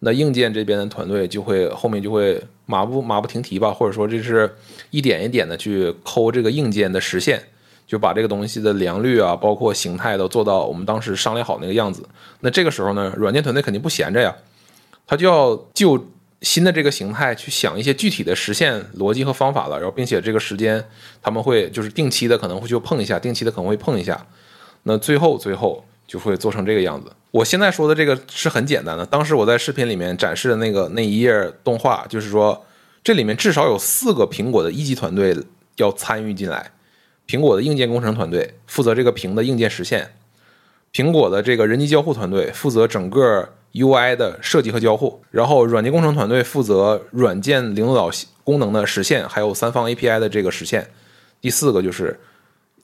[0.00, 4.54] 那硬件这边的团队就会后面就会马不马不停蹄吧，或者说这是
[4.90, 7.42] 一点一点的去抠这个硬件的实现。
[7.86, 12.08] 就把这个东西的良率啊，包括形态都做到我们当时商量好那个样子。
[12.38, 14.32] 那这个时候呢，软件团队肯定不闲着呀，
[15.08, 16.06] 他就要就
[16.42, 19.76] 新的这个形态去想一些具体的实现逻辑和方法了。
[19.76, 20.82] 然后，并且这个时间
[21.20, 24.26] 他们会就是定期的可能会去碰一下，定期的可能会碰一下。
[24.84, 27.12] 那最后最后就会做成这个样子。
[27.30, 29.04] 我现在说的这个是很简单的。
[29.04, 32.64] 当时我在视频里面展示的那个那一页动画，就是说
[33.04, 35.36] 这里面至少有四个苹果的一级团队
[35.76, 36.70] 要参与进来。
[37.28, 40.14] 苹果的硬件工程团队负责这个屏的硬件实现，
[40.92, 48.10] 苹果的这个人机交互团队负责整个 UI 的设计和交互，然后软件工程团队负责软件领导
[48.44, 50.90] 功能的实现，还有三方 API 的这个实现。
[51.40, 52.18] 第四个就是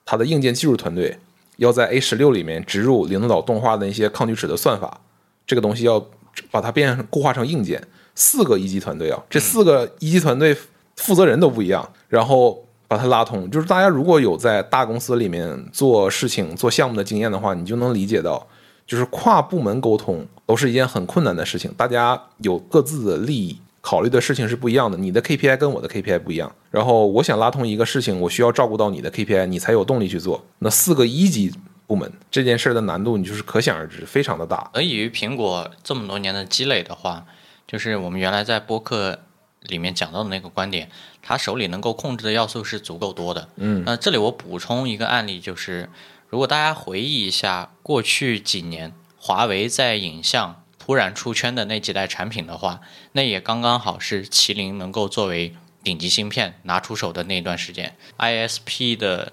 [0.05, 1.19] 它的硬件技术团队
[1.57, 5.01] 要在 A 十六里面植入灵动岛动画的一些抗锯齿的算法，
[5.47, 6.05] 这个东西要
[6.51, 7.83] 把它变固化成硬件。
[8.15, 10.57] 四个一级团队啊，这四个一级团队
[10.97, 12.63] 负责人都不一样，然后。
[12.89, 18.47] 把它拉通，就是大家如果有在大公司里面做事情、做项目的经验的话，你就能理解到，
[18.87, 21.73] 就是跨部门沟通都是一件很困难的事情。
[21.77, 24.97] 大家有各自的利益，考虑的事情是不一样的。
[24.97, 30.45] 你的 KPI 跟我的 KPI 不一样，然后我想拉通一个事情，我需要照顾到你的 KPI，你才有动力去做。
[30.61, 31.53] 那四个一级
[31.87, 34.71] 部门这件事儿的难度，你就是可想而知，非常的大。
[34.73, 37.27] 而以于苹果这么多年的积累的话，
[37.67, 39.21] 就是我们原来在播客。
[39.69, 40.89] 里面讲到的那个观点，
[41.21, 43.49] 他手里能够控制的要素是足够多的。
[43.57, 45.89] 嗯，那这里我补充一个案例，就是
[46.37, 57.97] 如果大家回忆一下过去几年华为在影像突然出圈的那几代产品的话，那也刚刚好是麒麟能够作为顶级芯片拿出手的那段时间。
[58.19, 59.33] ISP 的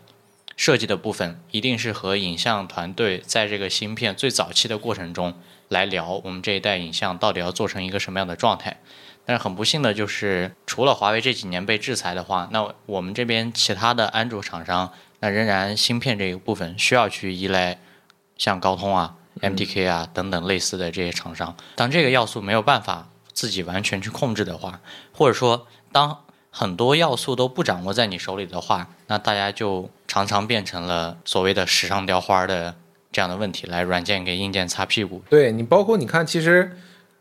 [0.56, 5.34] 设计的部分一定是和影像团队在这个芯片最早期的过程中
[5.68, 8.80] 来聊，我们这一代影像到底要做成一个什么样的状态。
[9.26, 14.92] 但是很不幸的就是，除了华为这几年被制裁的话，那我们这边其他的安卓厂商，
[15.23, 17.79] 那仍然芯片这一部分需要去依赖
[18.38, 21.55] 像高通啊、MTK 啊等等类似的这些厂商。
[21.77, 24.81] 当这个要素没有办法自己完全去控制的话，
[25.13, 32.75] 或者说当很多要素都不掌握在你手里的话，那大家就常常变成了所谓的时尚雕花的
[33.13, 35.23] 这样的问题，来软件给硬件擦屁股。
[35.29, 36.77] 对你，包括你看，其实。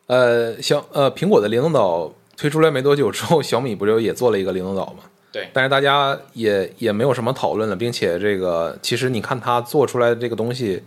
[0.09, 5.05] 呃，小呃，苹果的灵动岛推出来没多久之后，小米不就也做了一个灵动岛吗？
[5.33, 5.49] 对。
[5.53, 10.83] 但是大家也也没有什么讨论了，并且这个其实你看它做出来的这个东西，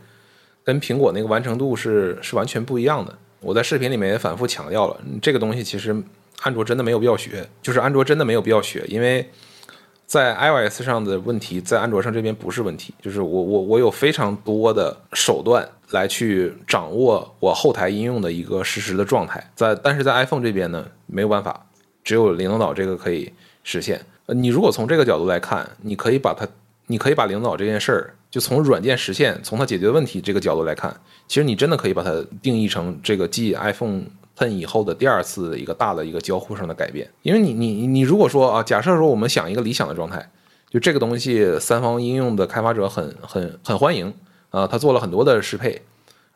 [0.63, 3.13] 跟苹果那个完成度是是完全不一样的。
[3.41, 5.95] 我在视频里面也反复强调了，这个东西其实
[6.41, 9.29] 安卓真的没有必要学，就是安卓真的没有必要学，因为
[10.07, 21.67] 在 iOS 上的问题，在安卓上这边不是问题，就是我我我有非常多的手段来去掌握我后台应用的一个实时的状态，在但是在 iPhone 这边呢没有办法，
[22.03, 23.31] 只有灵动岛这个可以
[23.63, 24.03] 实现。
[24.27, 26.47] 呃，你如果从这个角度来看，你可以把它，
[26.87, 30.95] 你可以把领导这件事儿，就从软件实现，从它解决问题这个角度来看，
[31.27, 34.03] 其实你真的可以把它定义成这个继 iPhone。
[34.37, 40.29] Ten 以后的第二次一个大的一个交互上的改变，因为你你你如果说啊，假设说我们想一个理想的状态，
[40.69, 44.13] 就这个东西三方应用的开发者很很很欢迎
[44.49, 45.81] 啊，他做了很多的适配，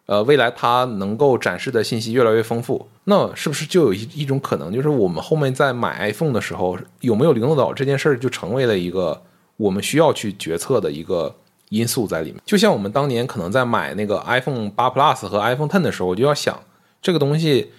[0.09, 9.21] 呃，未来它能够展示的信息越来越丰富，那是不是就有一一种可能，就是我们后面在买 iPhone 的时候，有没有灵动岛这件事儿就成为了一个
[9.57, 11.35] 我们需要去决策的一个
[11.69, 12.41] 因素在里面？
[12.43, 16.59] 就像我们当年可能在买那个 iPhone 八 Plus 和 iPhone Ten 的时候，我就要想
[17.01, 17.71] 这个东西。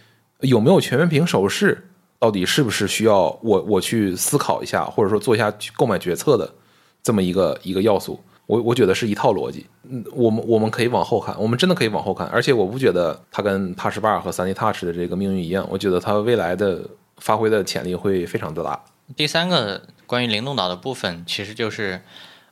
[0.42, 1.86] 有没有全面屏手势？
[2.18, 6.50] 到底是不是需要我我去思考一下，或者说做一下购买决策的
[7.02, 8.18] 这么一个一个要素？
[8.50, 9.66] 我我觉得是一套逻辑。
[9.88, 12.26] 嗯，我们我们可以往后看，我们真的可以往后看。
[12.28, 16.80] 而且我不觉得它跟 Touch Bar 和三 D Touch 的这个命运一样，我觉得它未来的
[17.18, 18.84] 发挥的潜力会非常的大。
[19.16, 22.02] 第三个关于灵动岛的部分，其实就是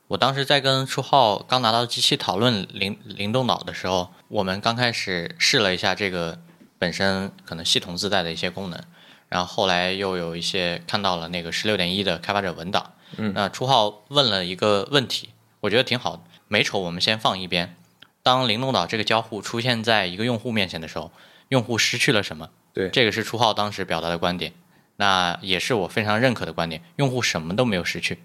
[0.06, 6.38] 我当时在跟初号刚拿到机器讨论灵灵动岛的时候，我们刚开始试了一下这个。
[6.80, 8.80] 本身可能系统自带的一些功能，
[9.28, 15.30] 然后后来又有一些看到了那个十六点一的开发者文档，嗯，那初号问了一个问题，
[15.60, 17.74] 我觉得挺好的，美丑我们先放一边。
[18.22, 21.10] 当灵动岛这个交互出现在一个用户面前的时候，
[21.48, 22.50] 用户失去了什么？
[22.72, 24.52] 对，这个是初号当时表达的观点，
[24.96, 26.82] 那也是我非常认可的观点。
[26.96, 28.18] 用户什么都没有失去，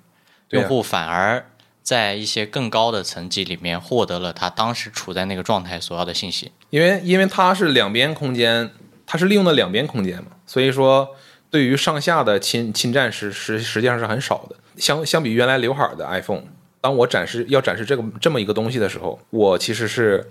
[0.50, 1.48] 用户反而。
[1.82, 6.54] 在一些更高的层级里面，获得了他当时处在那个状态所要的信息。
[6.70, 8.72] 因为，因为它是两边空间，
[9.06, 11.14] 它是利用的两边空间嘛，所以说
[11.50, 14.56] 对于上下的侵侵占实实实际上是很少的。
[14.78, 16.44] 相相比原来刘海的 iPhone，
[16.84, 20.30] 当我展示要展示这个这么一个东西的时候，我其实是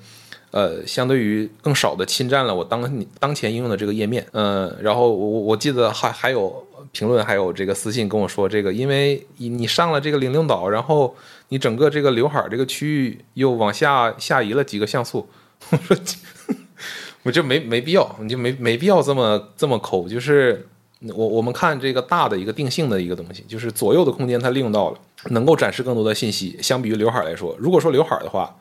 [0.51, 4.27] 呃相对于更少的侵占了我当当前应用的这个页面。
[4.33, 6.63] 嗯，然后我我记得还还有
[6.93, 11.17] 评论，还有这个私信跟我说这个，因为你你上了这个零零岛，然后。
[11.49, 15.29] 你整个这个刘海这个区域又往下下移了几个像素，
[15.69, 15.95] 我说，
[17.25, 20.09] 我就没没必要，你就没没必要这么这么抠。
[20.09, 20.67] 就是
[21.09, 24.99] 我我们看这个大的一个定性的一个东西，就是左右的空间它利用到了，
[25.31, 26.59] 能够展示更多的信息。
[26.63, 28.55] 相比于刘海来说，如果说刘海的话，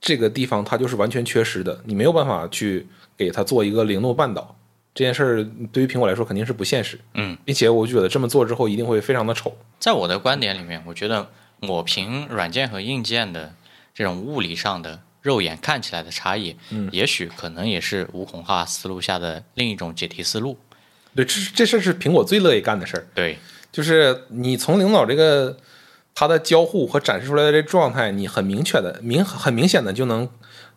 [0.00, 4.56] 这个地方它就是完全缺失的，你没有办法去给它做一个零度半岛。
[4.94, 9.56] 这件事儿对于苹果来说肯定是不现实，嗯，并且我觉得这么做之后一定会非常的丑。
[9.78, 11.28] 在我的观点里面，我觉得。
[11.60, 13.54] 抹平软件和硬件的
[13.94, 20.58] 这种物理上的肉眼看起来的差异，嗯，也许可能也是无孔化思路下的另一种解题思路。
[21.14, 23.06] 对，这这事儿是苹果最乐意干的事儿。
[23.14, 23.38] 对，
[23.70, 25.56] 就是你从领导这个
[26.14, 30.28] 他的交互和展示出来的这状态，你很明确的明很明显的就能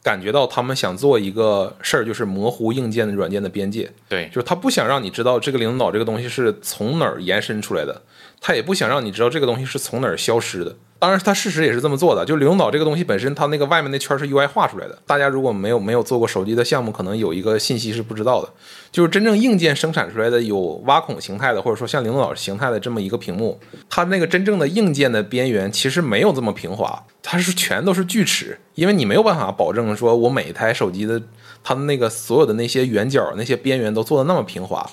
[0.08, 3.92] 感觉到他们想做一个事儿，就是模糊硬件的软件的边界。
[4.08, 8.02] 对，就是他不想让你知道这个领导这个东西是从哪儿延伸出来的。
[8.40, 10.74] 他也不想让你知道这个东西是从哪儿消失的。
[11.00, 12.24] 当然，他事实也是这么做的。
[12.24, 14.98] 就流动岛这个东西本身，它那个外面那圈是 UI 画出来的。
[15.06, 18.50] 大家如果没有没有做过手机的项目，可能有一个信息是不知道的，
[18.92, 31.22] 就是真正硬件生产出来的有挖孔形态的，或者说像流动岛形态的这么一个屏幕，它那个真正的硬件的边缘其实没有这么平滑，它是全都是锯齿，因为你没有办法保证说我每一台手机的
[31.62, 34.90] 它的那个所有的那些圆角、那些边缘都做的那么平滑。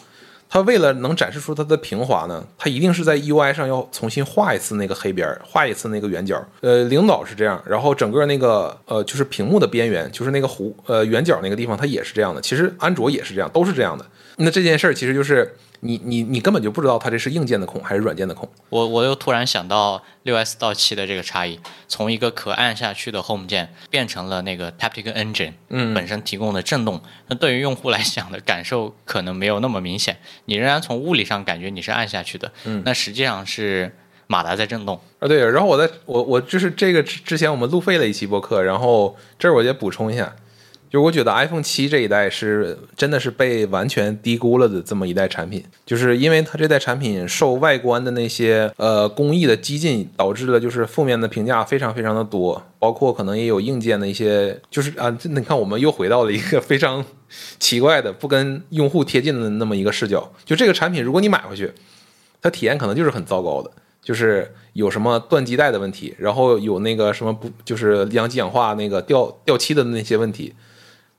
[0.50, 6.44] 它为了能展示出它的平滑呢，它一定是在 UI 上要重新画一次那个黑边，画一次那个圆角。
[6.60, 12.40] 呃，领导是这样，然后整个那个呃，就是屏幕的边缘，就是那个弧呃圆角那个地方，它也是这样的。
[12.40, 14.04] 其实安卓也是这样，都是这样的。
[14.38, 15.54] 那这件事儿其实就是。
[15.86, 18.48] 你你你根本就不知道它这是硬件的孔还是软件的孔。
[18.70, 30.16] 我我又突然想到六 S 到七的这个差异，从一个可按下去的 Home 键变成了那个 Taptic Engine，嗯，本身提供的震动，那对于用户来讲的感受可能没有那么明显。
[30.46, 33.94] 你仍然从物理上感觉你是按下去的，嗯，那实际上是
[34.26, 34.98] 马达在震动。
[35.18, 35.44] 啊，对。
[35.50, 40.34] 然后我在我我就是这个之前我们路费了一期播客，然后这儿我也补充一下。
[40.94, 57.04] 就我觉得 iPhone 七这一代是真的是被完全低估了的这么一代产品，就是因为它这代产品受外观的那些呃工艺的激进，导致了就是负面的评价非常非常的多，包括可能也有硬件的一些，就是啊，你看我们又回到了一个非常
[57.58, 60.30] 奇怪的不跟用户贴近的那么一个视角。
[60.44, 61.72] 就这个产品，如果你买回去，
[62.40, 63.68] 它体验可能就是很糟糕的，
[64.00, 70.54] 就是有什么断机带的问题，然后有那个什么不就是阳极氧化那个掉掉漆的那些问题。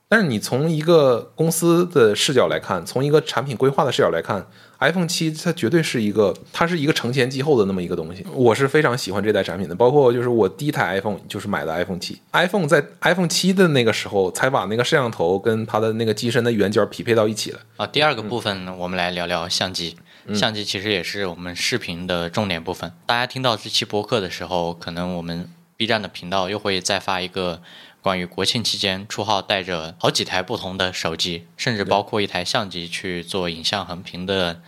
[0.08, 4.46] 但是你从一个公司的视角来看，从一个产品规划的视角来看
[4.78, 8.24] ，iPhone 七它绝对是一个，它是一个承前继后的那么一个东西。
[8.32, 17.58] 我是非常喜欢这代产品的，包括就是我第一台 iPhone 就是买的 iPhone 七，iPhone 在 iPhone 七的那个时候才把那个摄像头跟它的那个机身的圆角匹配到一起了。
[17.76, 19.96] 啊，第二个部分呢，我们来聊聊相机。
[20.32, 22.92] 相机其实也是我们视频的重点部分。
[23.06, 27.60] 大家听到这期播客的时候，可能我们 B 站的频道又会再发一个。
[28.06, 34.62] 关于国庆期间，初号带着好几台不同的手机，甚至包括一台相机去做影像横屏的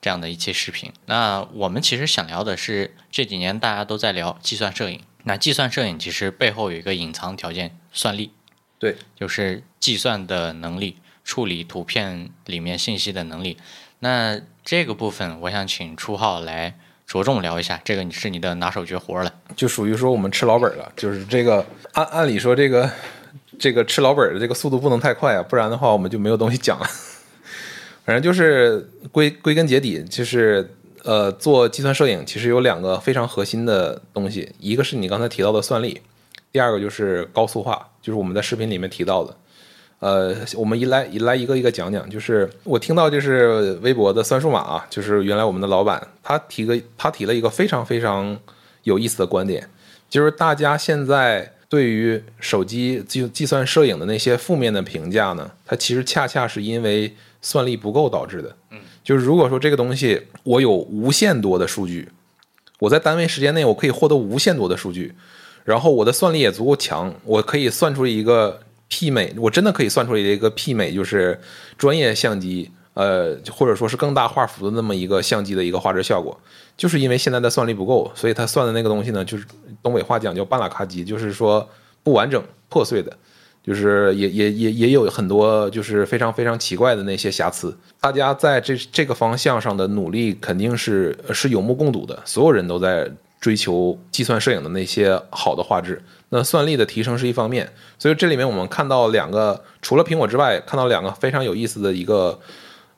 [0.00, 0.92] 这样的一期视频。
[1.06, 5.00] 那我们其实想聊的是这几年大家都在聊计算摄影。
[5.24, 8.30] 那计算摄影其实背后有一个隐藏条件，算力。
[8.78, 13.56] 对，就是计算的能力，处理图片里面信息的能力。
[13.98, 16.78] 那这个部分，我想请初号来。
[17.06, 20.90] 着重聊一下，这个你是你的拿手绝活了，就属于说我们吃老本了。
[20.96, 22.90] 就是这个按按理说这个
[23.58, 26.86] 这个吃老本的这个速度不能太快啊，不然的话我们就没有东西讲了。
[28.04, 30.68] 反正就是归归根结底，就是
[31.04, 36.00] 呃做计算摄影其实有两个非常核心的东西，一个是你刚才提到的算力，
[36.52, 39.36] 第二个就是高速化，就是我们在视频里面提到的。
[40.04, 48.38] 呃，我们一来一来一个一个讲讲，就是我听到就是微博的算数码啊，就是原来我们的老板，他提个他提了一个非常非常
[48.82, 49.66] 有意思的观点，
[50.10, 58.54] 就是大家现在对于手机计计算摄影的那些负面的评价呢，它其实恰恰是因为算力不够导致的。
[58.72, 62.10] 嗯，就是如果说这个东西我有无限多的数据，
[62.78, 65.14] 我在单位时间内我可以获得无限多的数据，
[65.64, 68.60] 然后我的算力也足够强，我可以算出一个。
[68.90, 71.40] 媲美，我真的可以算出来一个媲美，就是
[71.76, 76.38] 专业相机，呃，或者说是更大画幅的那么一个相机的一个画质效果，
[76.76, 79.44] 就是因为现在的算力不够，所以它算的那个东西呢，就是
[79.82, 81.68] 东北话讲叫半拉卡机，就是说
[82.02, 83.16] 不完整、破碎的，
[83.64, 87.76] 就是也也也也有很多就是非常非常奇怪的那些瑕疵。
[88.00, 93.10] 大家在这这个方向上的努力肯定是是有目共睹的，所有人都在
[93.40, 96.00] 追求计算摄影的那些好的画质。
[96.30, 102.40] 那算力的提升是一方面，所以这里面我们看到两个，除了苹果之外，看到两个非常有意思的一个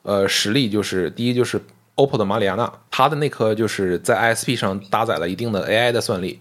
[0.01, 1.61] 呃实例，就是第一就是
[1.95, 6.39] OPPO 的马里亚纳，它的那颗就是在 ISP 上搭载了一定的 AI 的算力，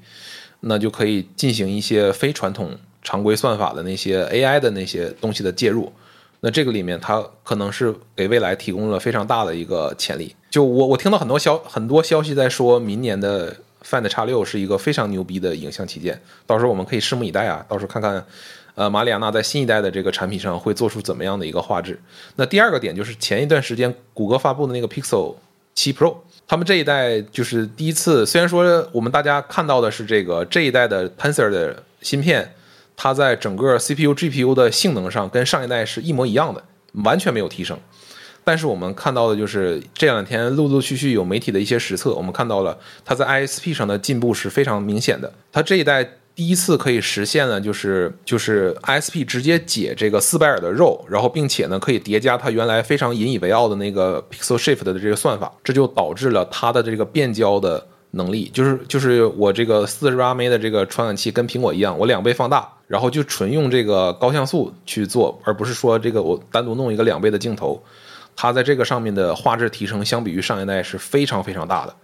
[0.61, 2.71] 那就可以进行一些非传统
[3.03, 5.93] 常规算法的那些 AI 的那些东西的介入，
[6.41, 10.35] 那这个里面它可能是给未来提供了非常大的一个潜力。
[10.49, 13.55] 就我我听到很多消很多消息在说明年的。
[13.89, 17.65] Find X 六是一个非常牛逼的影像旗舰，到时候我们可以拭目以待啊！
[17.69, 18.27] 到时候看看，
[18.75, 22.01] 呃，马里亚纳在新一代的这个产品上会做出怎么样的一个画质。
[22.35, 25.37] 那第二个点就是前一段时间谷歌发布的那个 Pixel
[25.77, 26.17] 七 Pro，
[26.49, 32.55] 他们这一代就是第一次，虽然说我们大家看到的是这个这一代的 Tensor 的芯片，
[32.97, 36.65] 它在整个 CPU、GPU 的性能上跟上一代是一模一样的，
[37.05, 37.79] 完全没有提升。
[38.49, 45.33] 但是我们看到的就是这两天陆陆续续有媒体的一些实测，我们看到了它在 ISP 上的进步是非常明显的。
[45.51, 67.83] 它这一代第一次可以实现了，就是就是 ISP 直接解这个斯拜尔的肉，然后并且呢可以叠加它原来非常引以为傲的那个 Pixel Shift 的这个算法，这就导致了它的这个变焦的能力，就是就是我这个四十八枚的这个传感器跟苹果一样，我两倍放大，然后就纯用这个高像素去做，而不是说这个我单独弄一个两倍的镜头。
[68.37, 71.97] 它在这个上面的画质提升，相比于上一代是非常非常大的。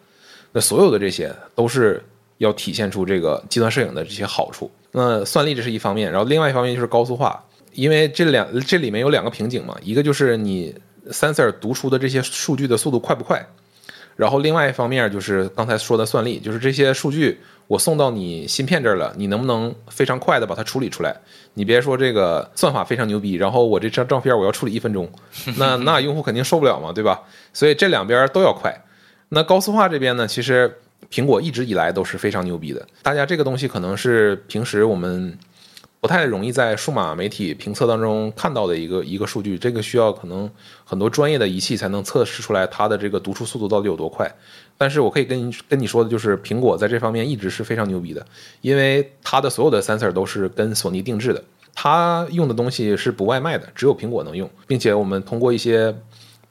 [0.51, 2.03] 那所有的这些都是
[2.39, 4.71] 要体现出这个计算摄影的这些好处。
[4.91, 10.75] 那算力这是一方面，然后另外一方面就是高速化，因为这两这里面有两个瓶颈嘛，一个就是你
[11.11, 13.47] sensor 读出的这些数据的速度快不快，
[14.17, 17.39] 然后另外一方面就是刚才说的算力，就是这些数据。
[17.69, 21.17] 我送到你芯片这儿了，你能不能非常快的把它处理出来？
[21.55, 25.11] 你别说这个算法非常牛逼，然后我这张照片我要处理一分钟，
[25.57, 27.23] 那 那用户肯定受不了嘛，对吧？
[27.55, 28.75] 所以这两边都要快。
[29.31, 30.71] 那高速化这边呢，其实
[31.11, 32.87] 苹果一直以来都是非常牛逼的。
[33.01, 35.39] 大家这个东西可能是平时我们。
[36.03, 40.51] 不太容易在数码媒体评测当中看到的一个一个数据，这个需要可能
[40.85, 44.29] 很多专业的仪器才能测试出来它的这个读出速度到底有多快。
[44.77, 48.27] 但是我可以跟跟你说的就是，苹果在这方面一直是非常牛逼的，
[48.63, 55.95] 因为它的所有的 sensor 都是跟索尼定制的，它用的东西是不外卖的，只有苹果能用，并且我们通过一些。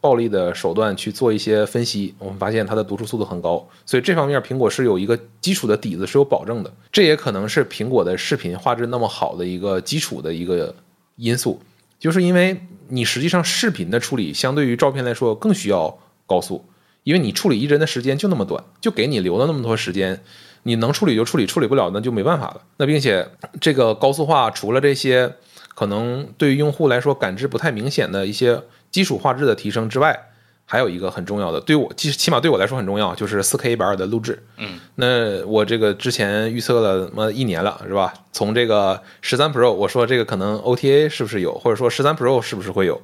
[0.01, 6.73] 暴力的手段去做一些分析，我们发现它的读出速度很高，所以这方面苹果是有一个基础的底子是有保证的。
[6.91, 10.75] 这也可能是苹果的视频画质那么好的一个基础的一个
[11.17, 11.61] 因素，
[11.99, 15.95] 就是因为你实际上视频的处理相对于照片来说更需要
[16.25, 16.65] 高速，
[17.03, 20.19] 因为你处理一帧的时间就那么短，就给你留了那么多时间，
[20.63, 22.61] 你能处理就处理，处理不了那就没办法了。
[22.77, 23.29] 那并且
[23.59, 25.35] 这个高速化除了这些。
[25.73, 28.61] 可能对于用户来说感知不太明显的一些
[28.91, 30.27] 基础画质的提升之外，
[30.65, 34.41] 还有一个很重要的，对我起起码对我来说很重要，就是四 K 一百二的录制。
[34.57, 38.13] 嗯，那我这个之前预测了么一年了，是吧？
[38.31, 43.01] 从这个十三 Pro，我说这个可能 OTA 是不是有，或者说十三 Pro 是不是会有，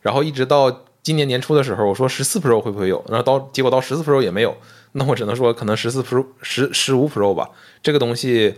[0.00, 4.56] 然后一直到今年年初的时候，我说十四 Pro 会不会有，然后到结果到十四 Pro 也没有，
[4.92, 7.50] 那我只能说可能十四 Pro 十十五 Pro 吧，
[7.82, 8.54] 这个东西，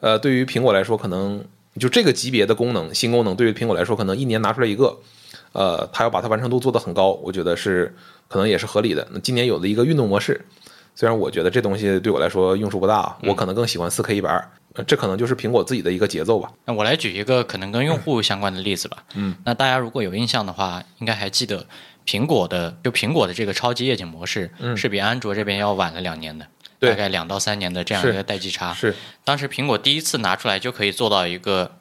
[0.00, 1.44] 呃，对于苹果来说，可能
[1.78, 4.98] 就这个级别的功能新功能，对于苹果来说，可能一年拿出来一个。
[5.52, 7.94] 呃，他要把它完成度做得很高，我觉得是
[8.28, 9.06] 可能也是合理的。
[9.12, 10.40] 那今年有了一个运动模式，
[10.94, 14.48] 虽然我觉得这东西对我来说用处不大，我可能更喜欢四 K 一百二，
[14.86, 16.52] 这可能就是苹果自己的一个节奏吧。
[16.66, 19.02] 那我来举一个可能跟用户相关的例子吧。
[19.14, 21.66] 嗯，那大家如果有印象的话，应该还记得
[22.06, 26.46] 苹果的就苹果的这个超级夜景模式是比安卓这边要晚了两年的，
[26.78, 28.72] 大概两到三年的这样一个代际差。
[28.72, 28.94] 是，
[29.24, 31.72] 当时苹果第一次拿出来就可以做到一个。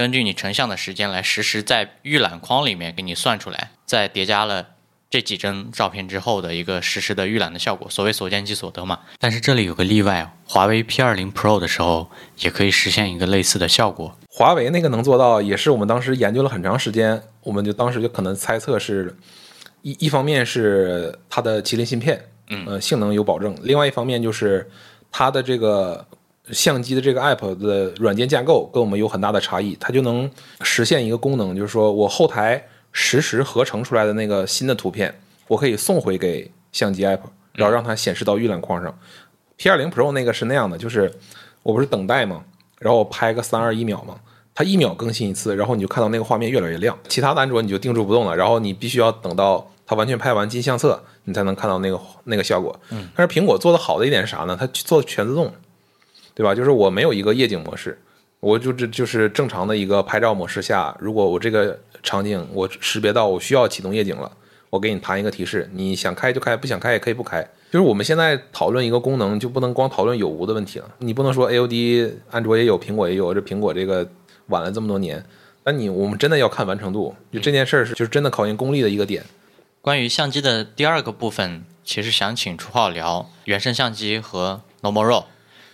[0.00, 4.68] 根据你成像的时间来实时在预览框里面给你算出来，再叠加了
[5.10, 9.00] 这几帧照片之后的一个实时的预览的效果，所谓所见即所得嘛。
[9.18, 14.16] 但是这里有个例外，华为 P20 Pro 的时候也可以实现一个类似的效果。
[14.30, 19.14] 华为那个能做到，也是我们当时研究了很长时间，我们就当时就可能猜测是
[19.82, 24.66] 一一方面是它的麒麟芯片，嗯，性能有保证；另外一方面就是
[25.12, 26.06] 它的这个。
[26.52, 30.30] 相机的这个 app 的软件架构跟我们有很大的差异，它就能
[30.62, 37.20] 实现一个功能，就是说我后台实时合成出来的那个新的图片，我可以送回给相机 app，
[37.54, 38.98] 然后让它显示到预览框上。
[39.56, 41.12] P 二零 Pro 那个是那样的，就是
[41.62, 42.44] 我不是等待吗？
[42.78, 44.16] 然后我拍个三二一秒嘛，
[44.54, 46.98] 它一秒更新一次，然后你就看到那个画面越来越亮。
[47.08, 52.74] 其他的安卓你就定住不动了，然后你必须要等到它完全拍完进相册，你才能看到那个那个效果。
[53.14, 54.56] 但是苹果做的好的一点是啥呢？
[54.58, 55.52] 它做全自动。
[56.40, 56.54] 对吧？
[56.54, 57.98] 就是我没有一个夜景模式，
[58.40, 64.32] 我就这就是正常的一个拍照模式下，如果我这个场景我识别到我需要启动夜景了，
[64.70, 67.46] 我给你弹一个提示，你想开就开，不想开也可以不开。
[67.70, 70.90] 就是我们现在讨论一个功能，就不能光讨论有无的问题了。
[71.00, 74.08] 你不能说 AOD 安卓也有，苹果也有，这苹果这个
[74.46, 75.22] 晚了这么多年，
[75.64, 79.22] 那你我们真的要看完成度，就这件事儿是就是真的考验功力的一个点。
[79.82, 85.24] 关于相机的第二个部分，其实想请初浩聊原生相机和 Normal RAW。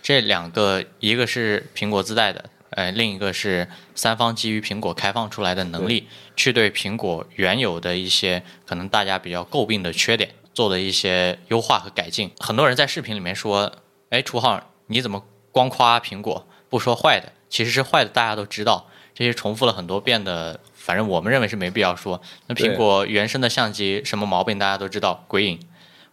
[0.07, 12.31] 这两个，一个是苹果自带的，呃，另一个是三方基于苹果开放出来的能力，去对苹果原有的一些可能大家比较诟病的缺点做的一些优化和改进。
[12.39, 13.69] 很多人在视频里面说
[14.09, 17.33] ：“哎，楚浩，你怎么光夸苹果不说坏的？
[17.49, 22.21] 其实是坏的，大家都知道，这些重复了很多遍的，反正我们认为是没必要说。
[22.45, 25.59] 那苹果原生的相机什么毛病大家都知道，鬼影。”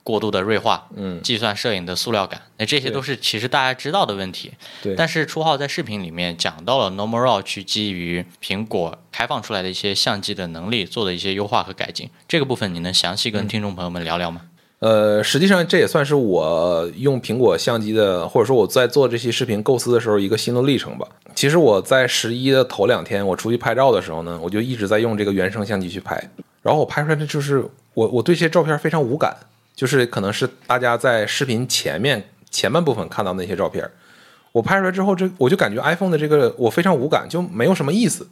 [0.05, 4.53] 过度的锐化，嗯，计算摄影的塑料感，那这些都是其实大家知道的问题。
[4.83, 4.95] 对。
[4.95, 14.43] 但是初号在视频里面讲到了 Normal RAW 去基于苹果开放出来的一些相机的能力做的一些优化和改进，这个部分你能详细跟听众朋友们聊聊吗？
[14.81, 21.09] 呃，实际上这也算是我用苹果相机的，或者说我在做这期视频构思的时候一个心路历程吧。
[21.35, 26.23] 其实我在十一的头两天，我出去拍照的时候呢，我就一直在用这个原生相机去拍，
[26.61, 29.35] 然后我拍出来的就是我我对这些照片非常无感。
[29.75, 33.89] 就是可能是大家在视频前面前半部分看到那些照片，
[34.53, 38.27] 我拍出来之后，这我就感觉 iPhone 的这个我非常无感，就没有什么意思。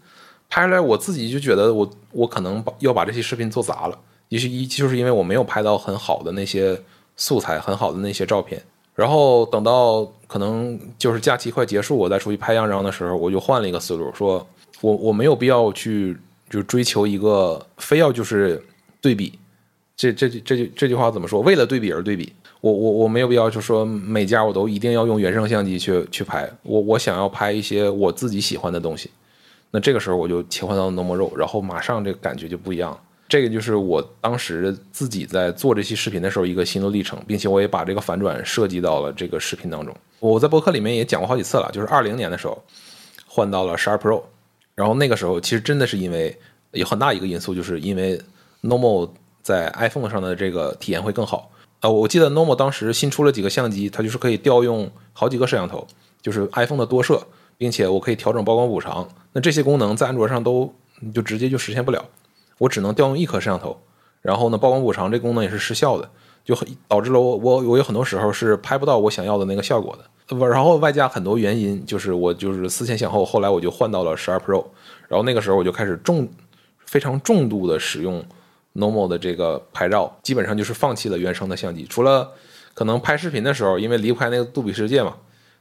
[0.49, 6.81] 拍出来我自己就觉得我我可能把要把这些视频做砸了，也许一就是因为我没有拍到很好的那些
[7.17, 8.63] 素材，很好的那些照片。
[8.95, 14.47] 然后等到可能就是假期快结束，我再出去拍样张的时候，我就换了一个思路，说
[14.83, 16.17] 我我没有必要去
[16.51, 18.63] 就追求一个非要就是
[19.01, 19.39] 对比。
[19.95, 21.41] 这这这句这句话怎么说？
[21.43, 29.11] 为了对比而对比，我我我没有必要就说每家我都一定要用原生相机去去拍，我我想要拍一些我自己喜欢的东西，
[29.71, 32.99] 那这个时候我就切换到 Normal RAW，然后马上这个感觉就不一样。
[33.29, 39.95] 这个就是我当时自己在做这期视频的时候一个心路历程，并且我也把这个反转设计到了这个视频当中。
[40.19, 42.61] 我在博客里面也讲过好几次了，就是二零年的时候
[43.27, 44.23] 换到了十二 Pro，
[44.75, 46.37] 然后那个时候其实真的是因为
[46.73, 48.21] 有很大一个因素，就是因为
[48.63, 49.09] Normal。
[49.43, 51.91] 在 iPhone 上的这个体验会更好啊！
[51.91, 55.87] 我记得 Normal 当时新出了几个相机，它就是可以调用好几个摄像头，
[56.21, 57.21] 就是 iPhone 的多摄，
[57.59, 59.09] 并且我可以调整曝光补偿。
[59.33, 60.73] 那这些功能在安卓上都
[61.13, 62.05] 就直接就实现不了，
[62.59, 63.77] 我只能调用一颗摄像头。
[64.21, 66.09] 然后呢，曝光补偿这功能也是失效的，
[66.45, 70.39] 就很导致了我我我有很多时候是拍不到我想要的那个效果的。
[70.49, 74.65] 然后外加很多原因，就是我就是思前想后，后来我就换到了十二 Pro，
[75.09, 76.29] 然后那个时候我就开始重
[76.87, 78.25] 非常重度的使用。
[78.75, 82.31] Normal 的这个拍照基本上就是放弃了原生的相机，除了
[82.75, 85.15] 可能拍视频的时候，因为离不开那个杜比世界嘛，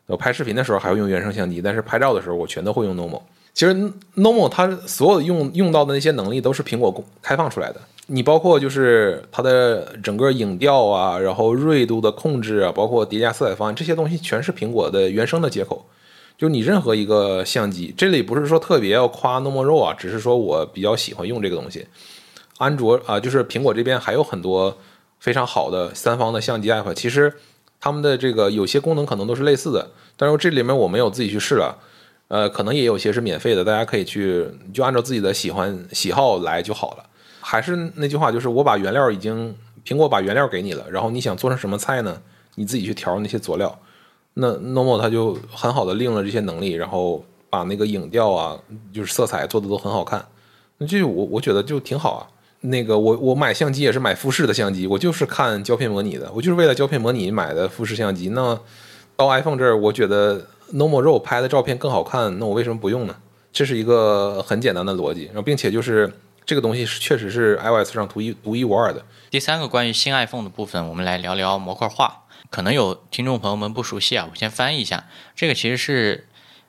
[0.08, 3.22] 我拍视频的时候还会用原生相机，但是拍照的时候我全都会用 Normal。
[3.54, 3.74] 其实
[4.16, 7.82] Normal 它所有用用到的那些能力都是苹果公开放出来的。
[8.08, 15.86] 你包括就是它的整个影调啊，然后锐度的控制啊，包括叠加色彩方案这些东西，全是苹果的原生的接口。
[16.38, 21.86] 就你任何一个相机，这里不是说特别要夸 Normal 肉啊，只是说我比较喜欢用这个东西。
[22.62, 24.78] 安卓啊，就是苹果这边还有很多
[25.20, 27.34] 非常好的三方的相机 app，其实
[27.80, 31.76] 他们的这个有些功能可能都是类似的，但是这里面我没有自己去试了。
[32.28, 37.06] 呃，可能也有些是免费的，大家可以去就按照自己的喜欢喜好来就好了。
[37.40, 42.22] 还是那句话，就是我把原料已经苹果把原料给你了，然后你想做成什么菜呢？
[42.56, 43.76] 你自己去调那些佐料。
[44.36, 48.58] 那 NoMo 它就很好的利用了这些能力，然后把那个影调啊，
[48.94, 50.24] 就是色彩做的都很好看。
[50.78, 52.22] 那这我我觉得就挺好啊。
[52.62, 58.30] 那个我我买相机也是买富士的相机，我就是看胶片模拟的，我就是为了胶片模拟买的富士相机。
[58.30, 58.60] 那
[59.16, 60.48] 到 iPhone 这儿，我觉得。
[60.74, 63.14] Normal RAW 拍的照片更好看，那我为什么不用呢？
[63.52, 66.10] 这是一个很简单的逻辑，然后并且就是
[66.46, 69.04] 这个东西是确实是 iOS 上独一独一无二的。
[69.30, 72.22] 第三个关于新 iPhone 的部分，我们来聊聊模块化。
[72.50, 75.10] 可能有听众朋友们不熟悉啊，我先翻译一下。
[75.36, 76.26] 这个其实是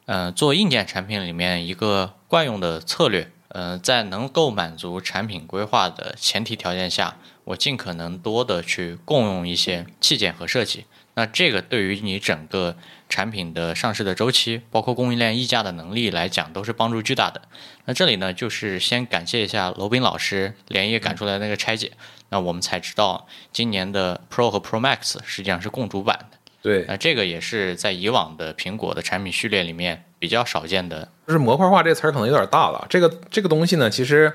[0.07, 3.31] 呃做硬件产品里面一个惯用的策略。
[3.53, 10.87] 呃，在能够满足产品规划的前提条件下，我尽可能多的去共用一些器件和设计。
[11.15, 12.75] 那这个对于你整个
[13.11, 17.43] 产品的上市的周期，包括供应链溢价的能力来讲，都是帮助巨大的。
[17.85, 21.93] 那这里呢，就是先感谢一下罗宾老师连夜赶出来那个拆解，
[22.31, 26.39] 那我们才知道今年的 Pro 和 Pro Max 实际上是共主版的。
[26.63, 31.09] 对，那这个也是在以往的苹果的产品序列里面比较少见的。
[31.27, 32.87] 就是模块化这个词儿可能有点大了。
[32.89, 34.33] 这个这个东西呢，其实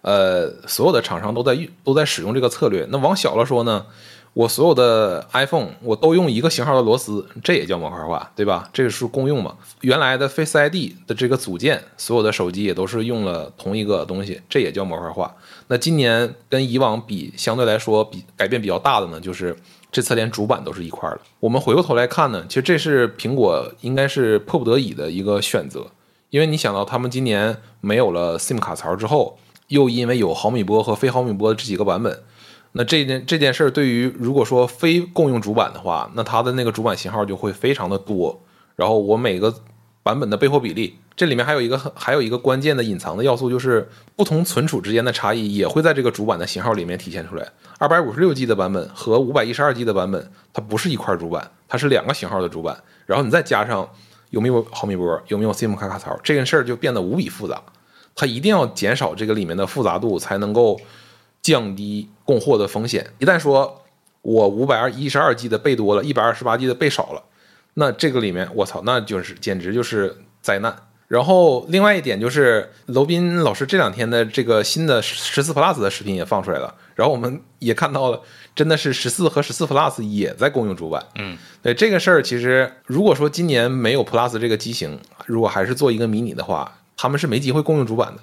[0.00, 2.86] 呃，所有的厂商都在都在使用这个策略。
[2.88, 3.84] 那往小了说呢？
[4.32, 8.68] 我所有的 iPhone 我都用一个型号的螺丝，这也叫模块化，对吧？
[8.70, 9.56] 这个是共用嘛？
[9.80, 15.34] 原来的 Face ID 的这个组件，所有的手机也都是用了同一个东西，这也叫模块化。
[15.68, 19.56] 那今年跟以往比，相对来说比改变比较大的呢，就是
[19.96, 21.22] 这次连主板都是一块儿了。
[21.40, 25.86] 我们回过头来看呢，其实这是苹果应该是迫不得已的一个选择，
[26.28, 29.38] 因为你想到他们今年没有了 SIM 卡槽之后，
[29.68, 32.22] 又因为有毫米波和非毫米波这几个版本。
[32.72, 38.38] 那这件这件事儿，对于如果说非共用主板的话，那它的那个主板型号就会非常的多。
[38.74, 39.54] 然后我每个
[40.02, 47.50] 版本的备货比例，这里面还有一个还有一个关键的隐藏的要素，就是不同存储之间的差异也会在这个主板的型号里面体现出来。
[47.78, 52.76] 二百五十六 G 的版本和五百一十二 G 的版本，它不是一块主板，它是两个型号的主板。
[53.06, 53.88] 然后你再加上
[54.30, 57.62] 有没有毫米波，有没有 SIM 卡卡槽，这件事儿就变得无比复杂。
[58.14, 60.78] 它一定要减少这个里面的复杂度，才能够。
[61.42, 63.06] 降低供货的风险。
[63.20, 63.84] 一旦说
[64.22, 67.22] 我五百二一十二 G 的备多了，一百二十八 G 的备少了，
[67.74, 70.76] 那这个里面我操，那就是简直就是灾难。
[71.08, 78.20] 然后另外一点就是，娄斌老师这两天的这个新的十四 Plus 的视频也放出来了，然后我们也看到了，
[78.54, 81.04] 真的是十四和十四 Plus 也在共用主板。
[81.14, 88.22] 嗯，对这个事儿，其实如果说今年没有 Plus 这个机型，如果还是做一个迷你的话，他们是没机会共用主板的。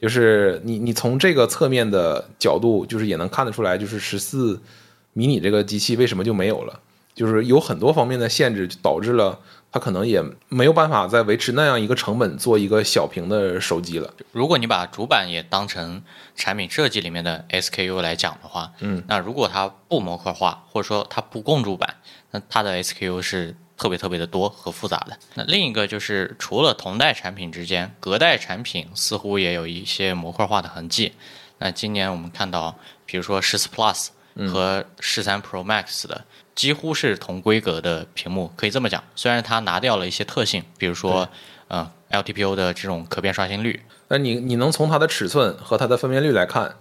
[0.00, 4.60] 就是你，你从这个侧面的角度，就是也能看得出来，就是十四
[5.12, 6.78] 迷你这个机器为什么就没有了，
[7.14, 9.40] 就是有很多方面的限制，导致了
[9.70, 14.12] 它可能也没有办法再维持那样一个成本做一个小屏的手机了。
[14.32, 16.02] 如果你把主板也当成
[16.34, 21.96] 产品设计里面的 SKU 来讲的话，嗯，那如果它不模块化，或者说它不共主板，
[22.30, 23.56] 那它的 SKU 是。
[23.80, 25.16] 特别特别的多和复杂的。
[25.36, 31.12] 那另一个就是，除了同代产品之间，隔代产品似乎也有一些模块化的痕迹。
[31.58, 34.08] 那今年我们看到，比如说十四 Plus
[34.50, 36.24] 和十三 Pro Max 的
[36.58, 39.00] 几乎是同规格的屏幕，可以这么讲。
[39.14, 41.28] 虽然它拿掉了一些特性，比如说，
[41.68, 43.80] 呃，LTPO 的这种可变刷新率。
[44.08, 46.74] 那你你能从它的尺寸和它的分辨率来看，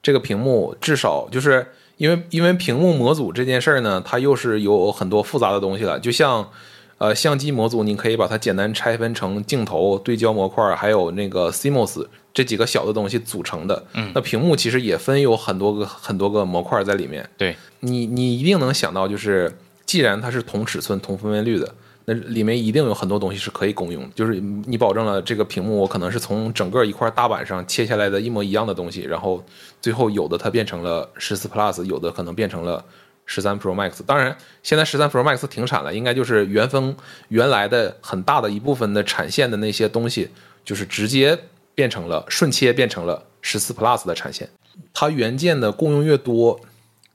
[0.00, 1.66] 这个屏幕至少就是。
[1.96, 5.96] 因为因为屏幕模组这件事儿呢，它又是有很多复杂的东西了。
[6.00, 6.50] 就像，
[6.98, 13.84] 呃，相机模组，你可以把它简单拆分成镜头、对焦模块，还有那个 CMOS 这几个小的东西组成的。
[13.94, 17.28] 嗯，那屏幕其实也分有很多个很多个模块在里面。
[17.36, 21.74] 对，你你一定能想到，就是既然它是同尺寸、同分辨率的。
[22.06, 29.42] 那里面一定有很多东西是可以共用的，就是你保证了这个屏幕，我可能是从整个一块大板上切下来的一模一样的东西，然后
[29.80, 32.84] 最后有的它变成了十四 Plus，有的可能变成了
[33.26, 34.02] 十三 Pro Max。
[34.06, 36.96] 当然，现在十三 Pro Max 停产了，应该就是原封
[37.28, 40.30] 原来的很大的一部分的产线的那些东西，
[40.64, 41.38] 就是直接
[41.74, 44.48] 变成了顺切变成了十四 Plus 的产线。
[44.92, 46.60] 它元件的共用越多，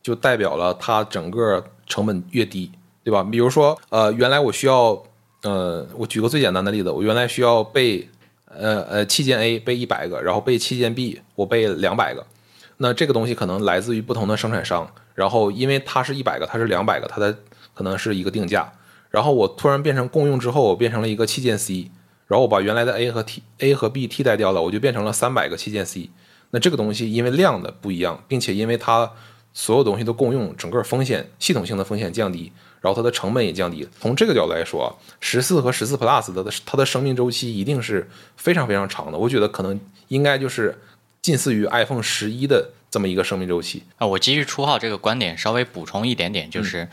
[0.02, 2.72] 就代表了它整个成本越低。
[3.02, 3.24] 对吧？
[3.24, 5.02] 比如说，呃，原来我需要，
[5.42, 8.08] 呃，我举个最简单的例子，我原来需要备
[8.46, 12.24] 呃呃，器件 A 备一百个，然后备器件 B 我备两百个，
[12.78, 14.88] 那这个东西可能来自于不同的生产商，
[15.20, 17.38] 然后因为它是一百个，它是两百个，它的
[17.74, 18.72] 可能是一个定价，
[19.10, 21.92] 然后我突然变成共用之后，我变成了一个器件 C，
[22.28, 26.10] 然后我把原来的 A 和 T A 和 B 替代掉了，我就变成了三百个器件 C，
[26.52, 29.12] 那这个东西因为量的不一样，并且因为它
[29.52, 32.54] 所有东西都共用，整个风险系统性的风险降低。
[32.82, 33.86] 然后它的成本也降低。
[34.00, 39.18] 从这个角度来说，十四和十四 Plus 的它的生命周期一定是非常非常长的。
[39.18, 40.80] 我觉得可能应该就是
[41.22, 44.08] 近似于 iPhone 十一的这么一个生命周期啊。
[44.08, 46.90] 我基于初号这个观点稍微补充一点点，就是，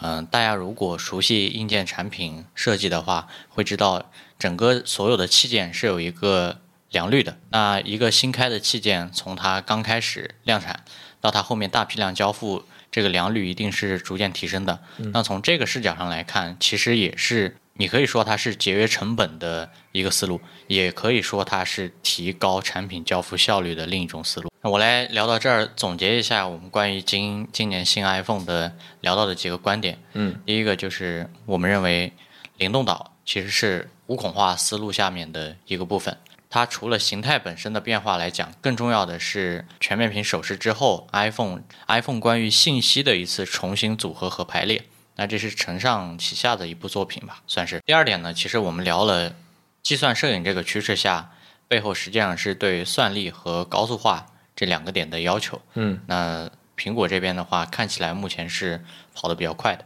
[0.00, 7.38] 嗯，大家如果熟悉硬件产品设计的话，会知道整个所有的器件是有一个良率的。
[7.50, 10.84] 那一个新开的器件，从它刚开始量产
[11.20, 12.64] 到它后面大批量交付。
[12.90, 14.80] 这个良率一定是逐渐提升的。
[15.12, 24.50] 那从这个视角上来看，其实也是你可以说它是节约成本的一个思路，也可以说它是提高产品交付效率的另一种思路。
[24.60, 29.98] 那我来聊到这儿，总结一下我们关于今今年新 iPhone 的聊到的几个观点。
[30.14, 32.12] 嗯，第一个就是我们认为
[32.56, 36.16] 灵动岛其实是无孔化思路下面的一个部分。
[36.50, 44.82] 它除了形态本身的变化来讲，更重要的是全面屏手势之后，iPhone iPhone 关于信息的一次重新组合和排列。
[45.16, 47.80] 那这是承上启下的一部作品吧，算是。
[47.84, 49.34] 第二点呢，其实我们聊了
[49.82, 51.30] 计算摄影这个趋势下，
[51.66, 55.60] 背后实际上是对算力和高速化这两个点的要求。
[55.74, 59.84] 嗯，那苹果这边的话，看起来目前是跑得比较快的。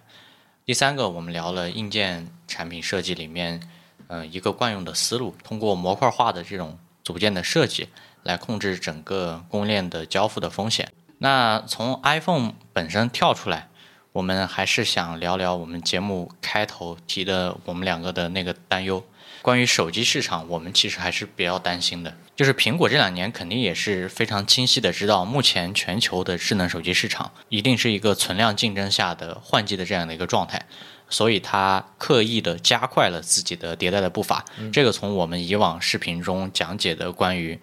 [0.65, 3.61] 第三个，我们聊了硬件产品设计里面。
[4.09, 7.89] 嗯，一个惯用的思路，通过模块化的这种组件的设计
[8.25, 10.93] 来控制整个供应链的交付的风险。
[11.17, 13.69] 那从 iPhone 本身跳出来，
[14.13, 19.03] 我们还是想聊聊我们节目开头提的我们两个的那个担忧。
[19.43, 30.65] 关于手机市场，我们其实还是比较担心的，就是苹果这两年肯定也是非常清晰的知道，目前全球的智能手机市场一定是一个存量竞争下的换季的这样的一个状态。
[31.11, 34.43] 所以，它刻意的加快了自己的迭代的步伐。
[34.73, 37.61] 这个从我们以往视频中讲解的关于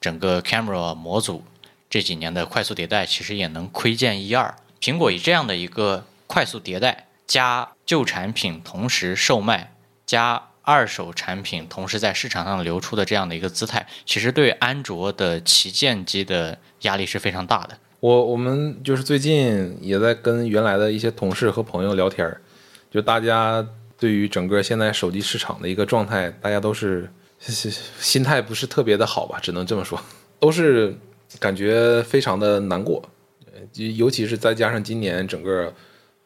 [0.00, 1.42] 整个 camera 模组
[1.88, 4.54] 这几年的快速迭代，其实也能窥见一二。
[4.82, 9.72] 苹果以这样的一个快速迭代加旧产品同时售卖
[10.04, 17.76] 加二手产品同时在市场上流出的这样的一个姿态，其实对安卓的旗舰机的压力是非常大的。
[17.98, 22.40] 我我们就是最近也在跟原来的一些同事和朋友聊天儿。
[22.88, 23.66] 就大家
[23.98, 27.10] 对于整个现在手机市场的一个状态，大家都是
[27.40, 30.00] 心 心态不是特别的好吧，只能这么说，
[30.38, 30.96] 都是
[31.40, 33.02] 感觉非常的难过。
[33.74, 35.74] 尤其是再加上今年整个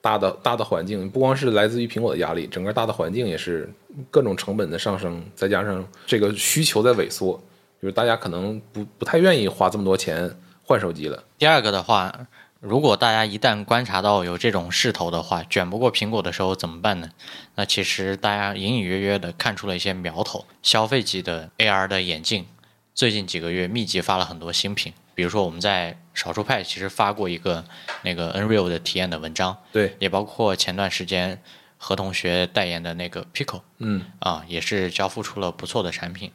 [0.05, 3.72] 大的大的环境，不光是来自于苹果的压力，整个大的环境也是
[4.11, 7.42] 各种成本的上升，再加上这个需求在萎缩，
[7.80, 10.30] 就是大家可能不不太愿意花这么多钱
[10.62, 11.24] 换手机了。
[11.38, 12.14] 第二个的话。
[12.61, 17.11] 如果大家一旦观察到有这种势头的话，卷不过苹果的时候怎么办呢？
[17.57, 20.46] 那其实大家隐隐约约的看出了一些苗头。
[20.62, 22.46] 消费级的 AR 的眼镜，
[22.94, 24.94] 最近几个月密集发了很多新品。
[25.14, 27.64] 比如说我们在少数派其实发过一个
[28.02, 31.42] 那个 Nreal 的体验的文章，对，也包括前段时间
[31.76, 36.32] 何同学代言的那个 Pico，嗯，啊，也是交付出了不错的产品。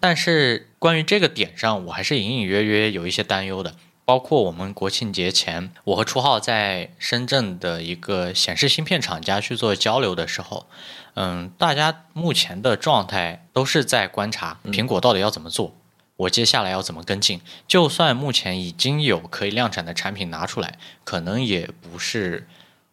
[0.00, 3.74] 但是关于这个点上，我还是隐隐约约有一些担忧的。
[4.04, 10.66] 包括我们国庆节前，我和初浩在深圳的一个显示芯片厂家去做交流的时候，
[11.14, 15.76] 嗯，大家目前的状态都是在观察苹果到底要怎么做，
[16.16, 17.40] 我接下来要怎么跟进。
[17.66, 22.46] 就算目前已经有可以量产的产品拿出来，可能也不是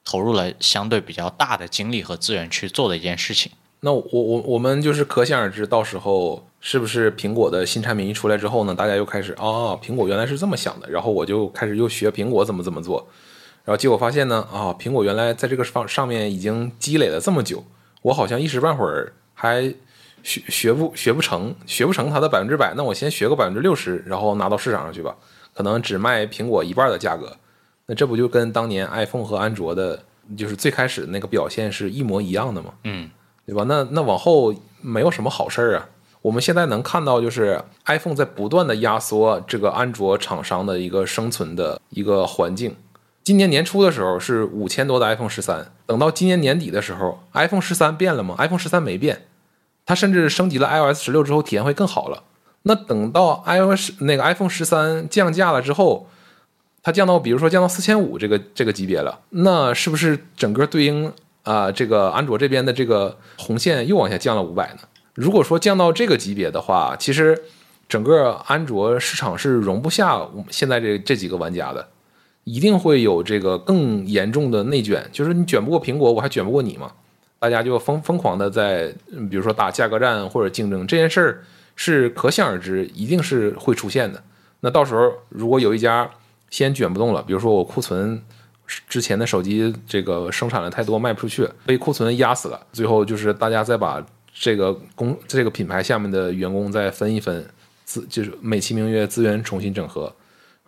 [0.03, 3.51] 投入了相对比较大的精力和资源去做的一件事情。
[3.81, 13.07] 那我我我们就是可想而知，到时候是不是苹果的新产品一出来之后呢，大家又开始啊，苹果原来是这么想的，然后我就开始又学苹果怎么怎么做，
[13.63, 17.63] 然后结果发现呢，啊，苹果原来在这个方上面已经积累了这么久，
[18.01, 19.73] 我好像一时半会儿还
[20.29, 25.15] 学学不学不成，学不成它的百分之百，那我先学个百分之六十，然后拿到市场上去吧，
[25.55, 27.35] 可能只卖苹果一半的价格，
[27.87, 30.03] 那这不就跟当年 iPhone 和安卓的，
[30.37, 32.73] 就是最开始那个表现是一模一样的吗？
[32.83, 33.09] 嗯。
[33.45, 33.65] 对吧？
[33.67, 35.89] 那那往后没有什么好事儿啊。
[36.21, 42.75] 我们现在能看到，就是 iPhone 在不断的压缩这个安卓厂商的一个生存的一个环境。
[43.23, 49.25] 今年年初的时候是五千多的 iPhone 十三，等到今年年底的时候，iPhone 十三变了吗？iPhone 十三没变，
[49.89, 52.21] 它甚至升级了 iOS 十六之后体验会更好了。
[52.61, 56.07] 那等到 iOS 那个 iPhone 十三降价了之后，
[56.83, 61.11] 它降到比如说降到四千五这个这个级别了，那是不是整个对应？
[61.41, 64.81] 啊，这个安卓这边的这个红线又往下降了五百呢。
[65.15, 67.45] 如果说降到这个级别的话，其实
[67.87, 70.21] 整个安卓市场是容不下
[70.51, 71.87] 现在这这几个玩家的，
[72.43, 76.91] 一定会有这个更严重的内卷，就是你卷不过苹果，我还卷不过你吗？
[77.39, 78.93] 大家就疯疯狂的在，
[79.29, 81.43] 比如说打价格战或者竞争这件事儿
[81.75, 84.21] 是可想而知，一定是会出现的。
[84.59, 86.09] 那到时候如果有一家
[86.49, 88.21] 先卷不动了，比如说我库存
[88.87, 97.45] 之前的手机这个生产的太多卖不出去，被库存压死了，最后就是大家再把这个公这个品牌下面的员工再分一分
[97.85, 100.13] 资，就是美其名曰资源重新整合。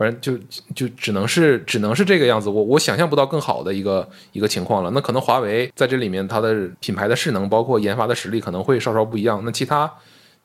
[0.02, 0.36] 反正就
[0.74, 4.90] 就只能是只能是这个样子，我我想象不到更好的一个一个情况了。
[4.90, 9.44] 那可能华为在这里面它的品牌的势能，包括研发的实力可能会稍稍不一样。
[9.46, 9.94] 那其他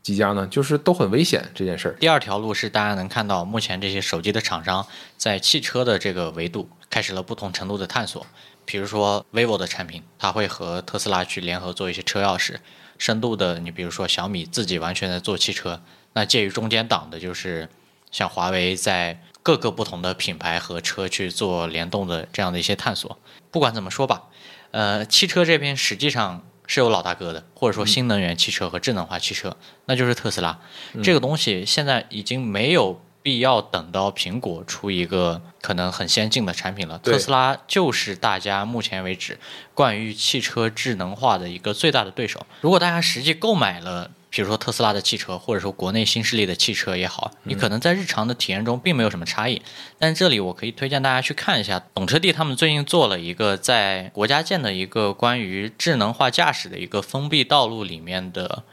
[0.03, 1.97] 几家呢，就是都很危险这件事儿。
[1.99, 4.87] 第二条路是大家能看到，目前这些手机的厂商
[5.17, 8.27] 在汽车的这个维度开始了不同程度的探索。
[8.67, 12.57] 比如说 vivo 的产品，它会和特斯拉去联合做一些车钥匙。
[12.99, 15.81] 深度的，你比如说小米自己完全在做汽车，
[16.13, 17.67] 那介于中间档的就是
[18.11, 19.23] 像华为在。
[19.47, 23.17] 各个不同的品牌和车去做联动的这样的一些探索，
[23.53, 24.25] 不管怎么说吧，
[24.73, 30.59] 呃，汽车这边实际上是有老大哥的，或者说新能源汽车和智能化汽车，那就是特斯拉。
[31.01, 39.39] 这个东西现在已经没有必要等到苹果出一个可能很先进的产品了，特斯拉就是大家目前为止
[39.75, 42.45] 关于汽车智能化的一个最大的对手。
[42.63, 49.63] 如果大家实际购买了，比如说特斯拉的汽车，或者说国内新势力的汽车也好，你可能在日常的体验中并没有什么差异。
[49.99, 58.65] 但这里我可以推荐大家去看一下，懂车帝他们最近做了一个在国家建的一个关于智能化驾驶的一个封闭道路里面的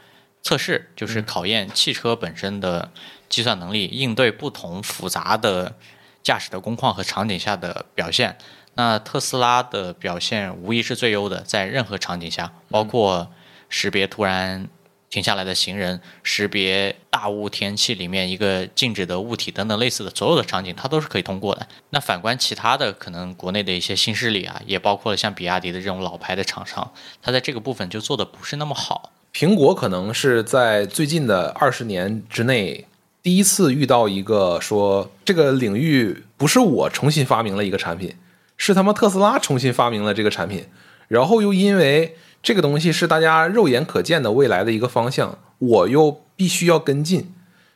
[0.42, 2.90] 测试，就是考验汽车本身的
[3.30, 5.76] 计算能力，应对不同复杂的
[6.22, 8.36] 驾驶的工况和场景下的表现。
[8.74, 13.32] 那特斯拉的表现无疑是最优的，在任何场景下，包括
[13.70, 14.68] 识别突然。
[15.14, 21.64] 停下来的行人，识别大雾天气里面一个静止的物体等等类似的所有的场景，它都是可以通过的。
[21.90, 26.90] 那反观其他的可能国内的一些新势力啊，也包括了像比亚迪的这种老牌的厂商，
[27.22, 29.12] 它在这个部分就做的不是那么好。
[29.32, 32.84] 苹果可能是在最近的二十年之内
[33.22, 38.16] 第一次遇到一个说这个领域不是我重新发明了一个产品，
[38.56, 40.66] 是他妈特斯拉重新发明了这个产品，
[41.06, 42.16] 然后又因为。
[42.44, 47.32] 这个东西是大家肉眼可见的未来的一个方向，我又必须要跟进，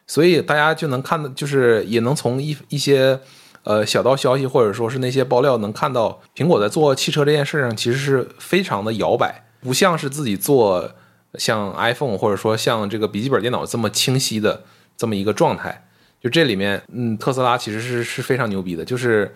[0.06, 3.18] 所以大家就能看到，就是也能从一一些
[3.62, 10.92] 呃小道消息或者说是那些爆料能看到，苹果在做汽车这件事上其实是非常的摇摆，不像是自己做
[11.38, 14.64] 像 iPhone 或者说像这个笔记本电脑这么清晰的
[14.98, 15.86] 这么一个状态。
[16.20, 19.34] 就这里面，嗯，特斯拉其实是是非常牛逼的，就是。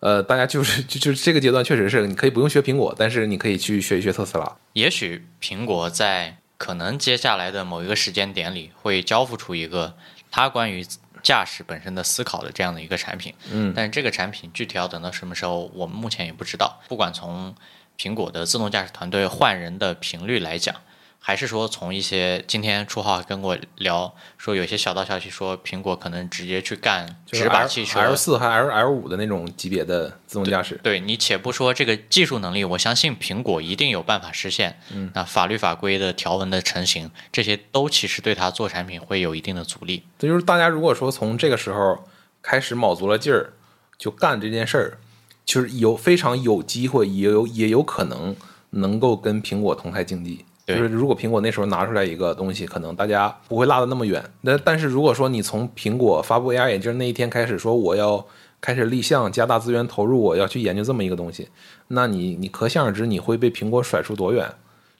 [0.00, 4.56] 呃，大家就是就就是这个阶段确实是，你可以不用学苹果，但是你可以去学一学特斯拉。
[4.72, 9.96] 也许苹果在可能接下来的某一个时间点里，会交付出一个
[10.30, 10.86] 它关于
[11.22, 13.34] 驾驶本身的思考的这样的一个产品。
[13.50, 16.80] 嗯，但是这个产品具体要等到什么时候，我们目前也不知道。
[16.88, 17.54] 不管从
[17.98, 20.74] 苹果的自动驾驶团队换人的频率来讲。
[21.20, 30.80] 还是说，从一些今天初号跟我聊说，有些小道消息说，苹果可能直接去干直把汽车 L 四和 L L 五的那种级别的自动驾驶。
[30.82, 34.80] 对你且不说这个技术能力，我相信苹果一定有办法实现。
[34.90, 40.04] 嗯，那法律法规的条文的成型，这些都其实对它做产品会有一定的阻力。
[40.18, 42.08] 这就是大家如果说从这个时候
[42.40, 43.52] 开始卯足了劲儿
[43.98, 44.98] 就干这件事儿，
[45.44, 48.34] 就是有非常有机会，也有也有可能
[48.70, 50.46] 能够跟苹果同台竞技。
[50.74, 54.22] 就是如果苹果那时候拿出来一个东西，可能大家不会落得那么远。
[54.42, 58.26] 那但是如果说你从苹果发布 AR 眼镜那一天开始说我要
[58.60, 61.48] 开始立项，加大资源投入，我要去研究这么一个东西，
[61.88, 64.46] 那你你可想而知你会被苹果甩出多远。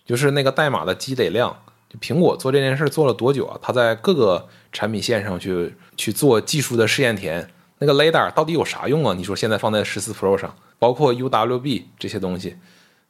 [0.06, 1.54] 就是那个代码的积累量，
[1.90, 3.58] 就苹果做这件事做了多久啊？
[3.60, 7.46] 它在各个产品线上去去做技术的试验田，
[7.80, 9.12] 那个雷达到底有啥用啊？
[9.12, 12.56] 你说现在放在十四 Pro 上，包括 UWB 这些东西。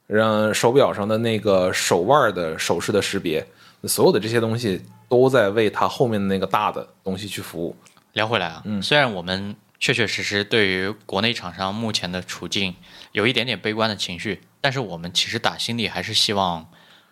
[0.09, 3.45] 让手表上的那个手腕的手势的识别，
[3.83, 7.75] 所有的这些东西都在为它后面的那个大的东西去服务。
[8.13, 12.75] 聊回来啊，嗯，虽然我们确确实实对于国内厂商目前的处境
[13.11, 16.67] 有一点点悲观的情绪，但是我们其实打心里还是希望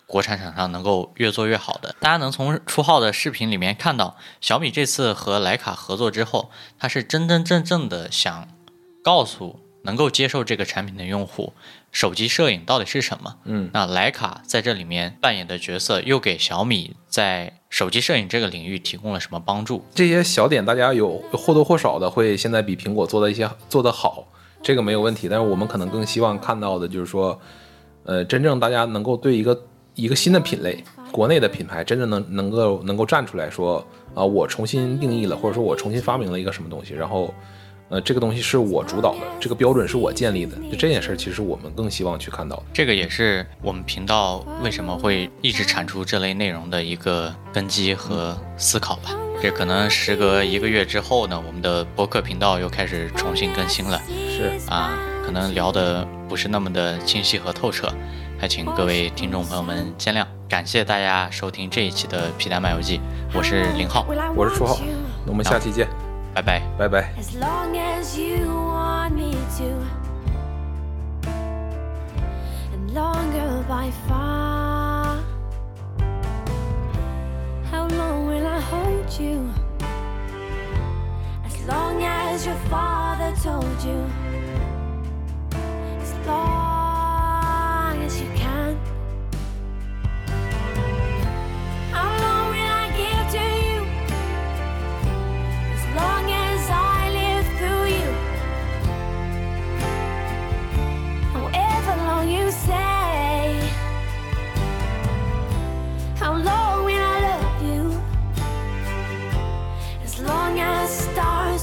[0.07, 1.95] 国产厂商能够越做越好的。
[1.99, 8.47] 大家能从初号的视频里面看到，小米这次和徕卡合作之后，它是真真正正的想
[9.03, 11.53] 告诉能够接受这个产品的用户。
[11.91, 13.37] 手机摄影到底是什么？
[13.45, 19.83] 嗯，那徕卡在这里面扮演的角色，又给小米在手机摄影这个领域提供了什么帮助？
[19.95, 24.27] 这些小点大家有或多或少的会现在比苹果做的一些做得好，
[24.61, 25.27] 这个没有问题。
[25.27, 27.39] 但是我们可能更希望看到的就是说，
[28.03, 29.65] 呃，真正大家能够对一个
[29.95, 30.83] 一个新的品类。
[31.09, 33.83] 国内的品牌真正能能够能够站出来说
[34.13, 37.33] 啊、我重新定义了，或者说我重新发明了一个什么东西，然后
[37.89, 42.63] 呃，这个东西是我主导的，这个标准是我建立的，就这件事儿，其实我们更希望去看到的。
[42.73, 49.11] 这个也是我们频道为什么会一直产出这类内容的一个根基和思考吧。
[49.41, 54.01] 这可能时隔一个月之后呢，我们的博客频道又开始重新更新了
[54.35, 57.87] 是，啊，可能聊的不是那么的清晰和透彻，
[58.37, 60.25] 还请各位听众朋友们见谅。
[60.49, 62.99] 感谢大家收听这一期的皮蛋漫游记，
[63.33, 64.77] 我是林浩，我是初浩，
[65.23, 65.87] 那我们下期见，
[66.36, 66.62] 拜拜。
[66.78, 67.12] 拜拜。
[67.18, 69.68] As long as you want me to,
[72.72, 75.22] and longer by far.
[77.70, 79.50] How long will I hold you?
[81.46, 84.06] As long as your father told you.
[86.02, 86.85] As long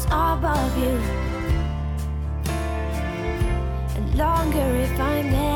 [0.06, 0.98] above you,
[3.96, 5.53] and longer if I may.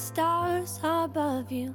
[0.00, 1.74] Stars above you.